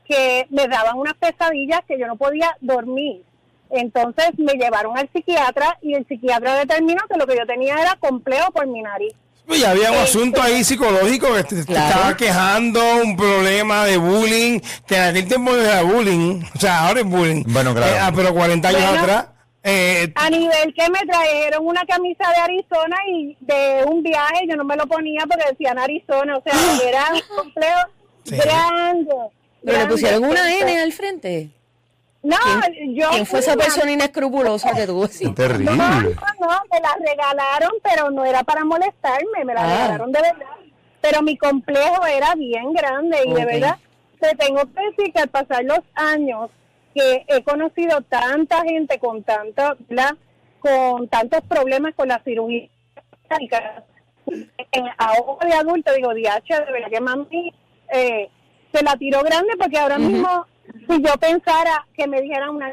que 0.04 0.46
me 0.50 0.68
daban 0.68 0.98
unas 0.98 1.14
pesadillas 1.14 1.80
que 1.86 1.98
yo 1.98 2.06
no 2.06 2.16
podía 2.16 2.56
dormir. 2.60 3.24
Entonces 3.70 4.38
me 4.38 4.52
llevaron 4.54 4.98
al 4.98 5.08
psiquiatra 5.08 5.78
y 5.80 5.94
el 5.94 6.06
psiquiatra 6.06 6.56
determinó 6.56 7.02
que 7.08 7.18
lo 7.18 7.26
que 7.26 7.36
yo 7.36 7.46
tenía 7.46 7.80
era 7.80 7.96
complejo 7.96 8.52
por 8.52 8.66
mi 8.66 8.82
nariz. 8.82 9.14
Pues 9.46 9.60
ya 9.60 9.70
había 9.72 9.90
un 9.90 9.96
Este- 9.98 10.04
asunto 10.18 10.40
ahí 10.42 10.64
psicológico 10.64 11.34
que 11.34 11.44
te, 11.44 11.56
te 11.56 11.64
Claro. 11.66 11.88
estaba 11.94 12.16
quejando, 12.16 12.80
un 13.04 13.16
problema 13.16 13.84
de 13.84 13.96
bullying, 13.98 14.60
que 14.86 14.96
en 14.96 15.02
aquel 15.02 15.28
tiempo 15.28 15.54
era 15.54 15.82
bullying, 15.82 16.42
o 16.54 16.58
sea, 16.60 16.86
ahora 16.88 17.00
es 17.00 17.06
bullying. 17.06 17.44
Bueno, 17.48 17.74
claro. 17.74 17.92
Eh, 17.92 17.98
ah, 18.00 18.12
pero 18.14 18.32
40 18.32 18.68
años 18.68 18.82
Bueno. 18.82 19.00
atrás. 19.02 19.26
eh, 19.64 20.12
A 20.16 20.28
nivel 20.30 20.74
que 20.74 20.90
me 20.90 20.98
trajeron 21.06 21.66
una 21.66 21.84
camisa 21.84 22.24
de 22.30 22.36
Arizona 22.36 22.96
y 23.12 23.36
de 23.40 23.84
un 23.86 24.02
viaje, 24.02 24.46
yo 24.48 24.56
no 24.56 24.64
me 24.64 24.74
lo 24.76 24.86
ponía 24.86 25.24
porque 25.28 25.44
decían 25.50 25.78
Arizona, 25.78 26.36
o 26.38 26.42
sea, 26.42 26.52
era 26.88 27.04
un 27.12 27.36
complejo 27.36 27.80
Sí. 28.24 28.36
grande. 28.36 29.10
Pero 29.10 29.32
le 29.64 29.72
grande. 29.72 29.92
pusieron 29.92 30.24
una 30.24 30.52
N 30.54 30.78
al 30.80 30.92
frente. 30.92 31.50
No, 32.22 32.36
yo. 32.94 33.10
¿Quién 33.10 33.26
fue 33.26 33.40
esa 33.40 33.54
una- 33.54 33.64
persona 33.64 33.90
inescrupulosa 33.92 34.72
que 34.74 34.86
tuvo 34.86 35.04
así? 35.04 35.32
Terrible. 35.34 35.64
No, 35.76 35.76
no, 35.76 36.02
no, 36.02 36.62
me 36.70 36.80
la 36.80 36.94
regalaron, 37.04 37.72
pero 37.82 38.10
no 38.10 38.24
era 38.24 38.44
para 38.44 38.64
molestarme, 38.64 39.44
me 39.44 39.54
la 39.54 39.62
Ah. 39.62 39.66
regalaron 39.66 40.12
de 40.12 40.20
verdad. 40.22 40.46
Pero 41.00 41.22
mi 41.22 41.36
complejo 41.36 42.06
era 42.06 42.34
bien 42.36 42.72
grande 42.74 43.18
y 43.26 43.32
de 43.32 43.44
verdad 43.44 43.76
te 44.20 44.36
tengo 44.36 44.60
que 44.72 44.80
decir 44.90 45.12
que 45.12 45.20
al 45.20 45.28
pasar 45.30 45.64
los 45.64 45.80
años 45.94 46.48
que 46.94 47.24
he 47.26 47.42
conocido 47.42 48.02
tanta 48.02 48.62
gente 48.62 48.98
con 49.00 49.24
tanta, 49.24 49.74
¿verdad? 49.88 50.14
con 50.60 51.08
tantos 51.08 51.40
problemas 51.48 51.92
con 51.96 52.06
la 52.06 52.22
cirugía 52.22 52.68
en, 54.70 54.84
ahora 54.98 55.46
de 55.48 55.54
adulto 55.54 55.92
digo, 55.94 56.14
diache, 56.14 56.54
de 56.54 56.70
verdad 56.72 56.88
que 56.90 57.00
mami 57.00 57.52
eh, 57.92 58.28
se 58.72 58.82
la 58.84 58.96
tiró 58.96 59.22
grande 59.22 59.52
porque 59.58 59.78
ahora 59.78 59.98
mismo 59.98 60.46
si 60.72 61.02
yo 61.02 61.14
pensara 61.18 61.86
que 61.94 62.06
me 62.06 62.20
dijeran 62.20 62.50
una 62.50 62.72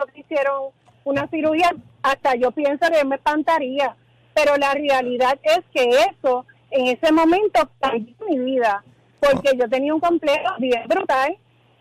lo 0.00 0.06
que 0.06 0.20
hicieron 0.20 0.70
una 1.04 1.28
cirugía, 1.28 1.70
hasta 2.02 2.34
yo 2.34 2.50
pienso 2.50 2.86
que 2.90 3.04
me 3.04 3.16
espantaría. 3.16 3.96
Pero 4.34 4.56
la 4.56 4.72
realidad 4.72 5.38
es 5.42 5.60
que 5.74 5.88
eso, 6.10 6.46
en 6.70 6.86
ese 6.86 7.12
momento, 7.12 7.68
cambió 7.80 8.14
mi 8.28 8.38
vida. 8.38 8.84
Porque 9.20 9.56
yo 9.56 9.68
tenía 9.68 9.94
un 9.94 10.00
complejo 10.00 10.54
bien 10.58 10.82
brutal 10.88 11.36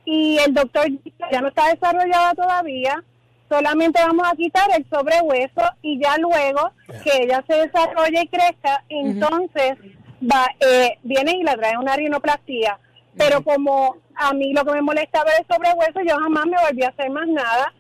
y 0.06 0.38
el 0.39 0.54
doctor 0.54 0.86
ya 1.32 1.41
no 1.41 1.48
está 1.48 1.70
desarrollada 1.70 2.34
todavía. 2.34 3.04
Solamente 3.50 4.02
vamos 4.02 4.28
a 4.32 4.36
quitar 4.36 4.70
el 4.76 4.86
sobrehueso 4.89 5.62
y 5.82 6.00
ya 6.02 6.17
luego 6.17 6.72
que 7.04 7.24
ella 7.24 7.44
se 7.48 7.56
desarrolle 7.56 8.22
y 8.22 8.28
crezca, 8.28 8.84
entonces 8.88 9.74
va, 10.22 10.48
eh, 10.60 10.98
viene 11.04 11.34
y 11.38 11.44
la 11.44 11.56
trae 11.56 11.78
una 11.78 11.96
rinoplastia. 11.96 12.80
Pero 13.17 13.43
como 13.43 13.97
a 14.15 14.34
mí 14.34 14.54
lo 14.54 14.63
que 14.63 14.71
me 14.71 14.82
molestaba 14.82 15.30
era 15.32 15.39
el 15.39 15.47
sobrehueso, 15.47 16.00
yo 16.08 16.17
jamás 16.17 16.45
me 16.45 16.58
volví 16.62 16.84
a 16.84 16.89
hacer 16.89 17.10
más 17.10 17.28
nada. 17.28 17.74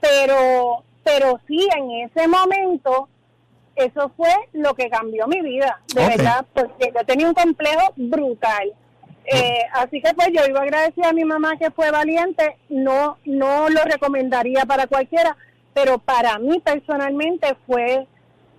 Pero, 0.00 0.84
pero 1.04 1.40
sí, 1.46 1.68
en 1.76 1.90
ese 2.08 2.28
momento, 2.28 3.08
eso 3.78 4.12
fue 4.16 4.32
lo 4.52 4.74
que 4.74 4.90
cambió 4.90 5.26
mi 5.26 5.40
vida, 5.40 5.80
de 5.94 6.06
verdad, 6.06 6.44
porque 6.52 6.92
yo 6.94 7.04
tenía 7.04 7.28
un 7.28 7.34
complejo 7.34 7.92
brutal. 7.96 8.72
Eh, 9.30 9.62
así 9.74 10.00
que 10.00 10.14
pues 10.14 10.28
yo 10.32 10.46
iba 10.48 10.60
a 10.60 10.62
agradecer 10.62 11.04
a 11.04 11.12
mi 11.12 11.24
mamá 11.24 11.58
que 11.58 11.70
fue 11.70 11.90
valiente, 11.90 12.56
no, 12.70 13.18
no 13.26 13.68
lo 13.68 13.84
recomendaría 13.84 14.64
para 14.64 14.86
cualquiera, 14.86 15.36
pero 15.74 15.98
para 15.98 16.38
mí 16.38 16.60
personalmente 16.60 17.54
fue, 17.66 18.06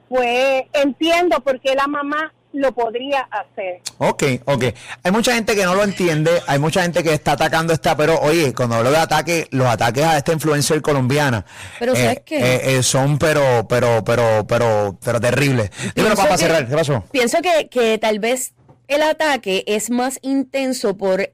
fue, 0.07 0.69
entiendo 0.73 1.39
por 1.39 1.59
qué 1.59 1.73
la 1.73 1.87
mamá 1.87 2.33
lo 2.53 2.71
podría 2.73 3.21
hacer. 3.31 3.81
Ok, 3.97 4.23
ok. 4.45 4.65
Hay 5.03 5.11
mucha 5.11 5.33
gente 5.33 5.55
que 5.55 5.65
no 5.65 5.75
lo 5.75 5.83
entiende, 5.83 6.31
hay 6.47 6.59
mucha 6.59 6.81
gente 6.81 7.03
que 7.03 7.13
está 7.13 7.33
atacando 7.33 7.73
esta, 7.73 7.95
pero 7.95 8.19
oye, 8.19 8.53
cuando 8.53 8.75
hablo 8.75 8.91
de 8.91 8.97
ataque, 8.97 9.47
los 9.51 9.67
ataques 9.67 10.03
a 10.03 10.17
esta 10.17 10.33
influencer 10.33 10.81
colombiana 10.81 11.45
Pero, 11.77 11.95
¿sabes 11.95 12.17
eh, 12.17 12.23
qué? 12.25 12.37
eh, 12.37 12.77
eh, 12.77 12.83
son 12.83 13.19
pero, 13.19 13.67
pero, 13.67 14.03
pero, 14.03 14.45
pero, 14.47 14.97
pero 15.03 15.19
terribles. 15.19 15.71
Dímelo 15.95 16.15
para 16.15 16.37
cerrar, 16.37 16.67
¿qué 16.67 16.75
pasó? 16.75 17.03
Pienso 17.11 17.39
que, 17.41 17.69
que 17.69 17.97
tal 17.97 18.19
vez 18.19 18.53
el 18.87 19.03
ataque 19.03 19.63
es 19.67 19.89
más 19.91 20.17
intenso 20.23 20.97
por 20.97 21.31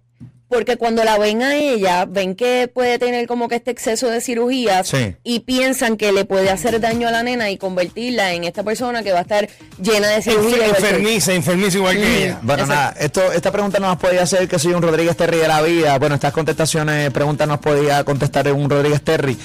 porque 0.47 0.77
cuando 0.77 1.03
la 1.03 1.17
ven 1.17 1.41
a 1.41 1.55
ella, 1.55 2.05
ven 2.05 2.35
que 2.35 2.69
puede 2.73 2.99
tener 2.99 3.27
como 3.27 3.47
que 3.47 3.55
este 3.55 3.71
exceso 3.71 4.07
de 4.09 4.21
cirugías 4.21 4.87
Sí. 4.87 5.15
y 5.23 5.39
piensan 5.39 5.97
que 5.97 6.11
le 6.11 6.25
puede 6.25 6.49
hacer 6.49 6.79
daño 6.79 7.07
a 7.07 7.11
la 7.11 7.23
nena 7.23 7.49
y 7.49 7.57
convertirla 7.57 8.33
en 8.33 8.43
esta 8.43 8.63
persona 8.63 9.01
que 9.03 9.11
va 9.11 9.19
a 9.19 9.21
estar 9.23 9.49
llena 9.81 10.07
de 10.09 10.21
cirugía. 10.21 10.67
enfermiza, 10.67 11.33
enfermiza 11.33 11.77
igual 11.77 11.95
que 11.97 12.25
ella. 12.25 12.39
Bueno, 12.43 12.63
Exacto. 12.63 12.81
nada, 12.81 12.95
esto, 12.99 13.31
esta 13.33 13.51
pregunta 13.51 13.79
nos 13.79 13.97
podía 13.97 14.23
hacer 14.23 14.47
que 14.47 14.59
soy 14.59 14.73
un 14.73 14.81
Rodríguez 14.81 15.17
Terry 15.17 15.37
de 15.37 15.47
la 15.47 15.61
vida. 15.61 15.97
Bueno, 15.97 16.15
estas 16.15 16.31
contestaciones, 16.33 17.11
preguntas 17.11 17.47
nos 17.47 17.59
podía 17.59 18.03
contestar 18.03 18.51
un 18.51 18.69
Rodríguez 18.69 19.01
Terry 19.01 19.37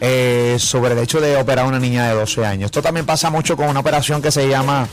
eh, 0.00 0.56
sobre 0.58 0.94
el 0.94 0.98
hecho 0.98 1.20
de 1.20 1.36
operar 1.36 1.64
a 1.64 1.68
una 1.68 1.78
niña 1.78 2.08
de 2.08 2.14
12 2.14 2.44
años. 2.44 2.66
Esto 2.66 2.82
también 2.82 3.06
pasa 3.06 3.30
mucho 3.30 3.56
con 3.56 3.68
una 3.68 3.80
operación 3.80 4.20
que 4.20 4.30
se 4.32 4.48
llama, 4.48 4.88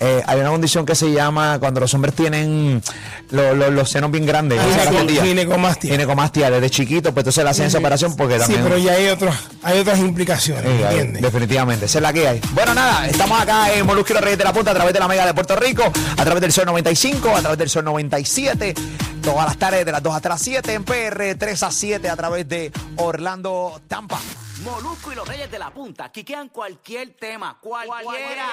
eh, 0.00 0.22
hay 0.26 0.40
una 0.40 0.50
condición 0.50 0.86
que 0.86 0.94
se 0.94 1.12
llama 1.12 1.58
cuando 1.60 1.80
los 1.80 1.92
hombres 1.94 2.14
tienen 2.14 2.82
lo- 3.30 3.54
lo- 3.54 3.70
los 3.70 3.90
senos 3.90 4.10
bien 4.10 4.24
grandes. 4.26 4.58
Ah, 4.60 4.90
ginecomastia. 5.00 5.22
ginecomastia. 5.24 5.90
Ginecomastia, 5.92 6.50
desde 6.50 6.70
chiquito, 6.70 7.12
pues 7.12 7.22
entonces 7.22 7.44
le 7.44 7.50
hacen 7.50 7.66
esa 7.66 7.78
operación 7.78 8.16
porque 8.16 8.34
Sí, 8.34 8.40
también... 8.40 8.62
pero 8.64 8.78
ya 8.78 8.92
hay, 8.92 9.08
otros, 9.08 9.34
hay 9.62 9.78
otras 9.80 9.98
implicaciones, 9.98 10.64
Sí, 10.64 10.82
¿entiendes? 10.82 11.22
definitivamente, 11.22 11.86
esa 11.86 11.98
es 11.98 12.02
la 12.02 12.12
que 12.12 12.28
hay. 12.28 12.40
Bueno, 12.52 12.74
nada, 12.74 13.06
estamos 13.08 13.40
acá 13.40 13.72
en 13.72 13.86
los 13.86 14.08
Reyes 14.20 14.38
de 14.38 14.44
la 14.44 14.52
Punta 14.52 14.70
a 14.70 14.74
través 14.74 14.92
de 14.94 15.00
la 15.00 15.08
Mega 15.08 15.26
de 15.26 15.34
Puerto 15.34 15.56
Rico, 15.56 15.84
a 16.16 16.24
través 16.24 16.40
del 16.40 16.52
Sol 16.52 16.66
95, 16.66 17.36
a 17.36 17.40
través 17.40 17.58
del 17.58 17.68
Sol 17.70 17.84
97, 17.84 18.74
todas 19.22 19.46
las 19.46 19.56
tardes 19.56 19.84
de 19.84 19.92
las 19.92 20.02
2 20.02 20.14
hasta 20.14 20.28
las 20.28 20.40
7 20.42 20.72
en 20.74 20.84
PR, 20.84 21.34
3 21.36 21.62
a 21.62 21.70
7 21.70 22.08
a 22.08 22.16
través 22.16 22.48
de 22.48 22.70
Orlando, 22.96 23.80
Tampa. 23.88 24.18
Molusco 24.64 25.12
y 25.12 25.14
los 25.14 25.28
Reyes 25.28 25.50
de 25.50 25.58
la 25.58 25.70
Punta 25.70 26.10
quiquean 26.10 26.48
cualquier 26.48 27.14
tema, 27.16 27.58
cualquiera. 27.60 28.46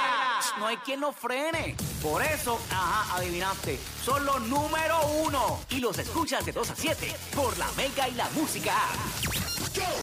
No 0.59 0.67
hay 0.67 0.75
quien 0.77 0.99
nos 0.99 1.15
frene. 1.15 1.77
Por 2.03 2.21
eso, 2.21 2.59
ajá, 2.69 3.15
adivinaste, 3.15 3.79
son 4.03 4.25
los 4.25 4.41
número 4.41 4.99
uno. 5.25 5.61
Y 5.69 5.79
los 5.79 5.97
escuchas 5.97 6.45
de 6.45 6.51
2 6.51 6.69
a 6.69 6.75
7 6.75 7.15
por 7.33 7.57
la 7.57 7.71
Mega 7.77 8.09
y 8.09 8.15
la 8.15 8.29
Música. 8.31 8.75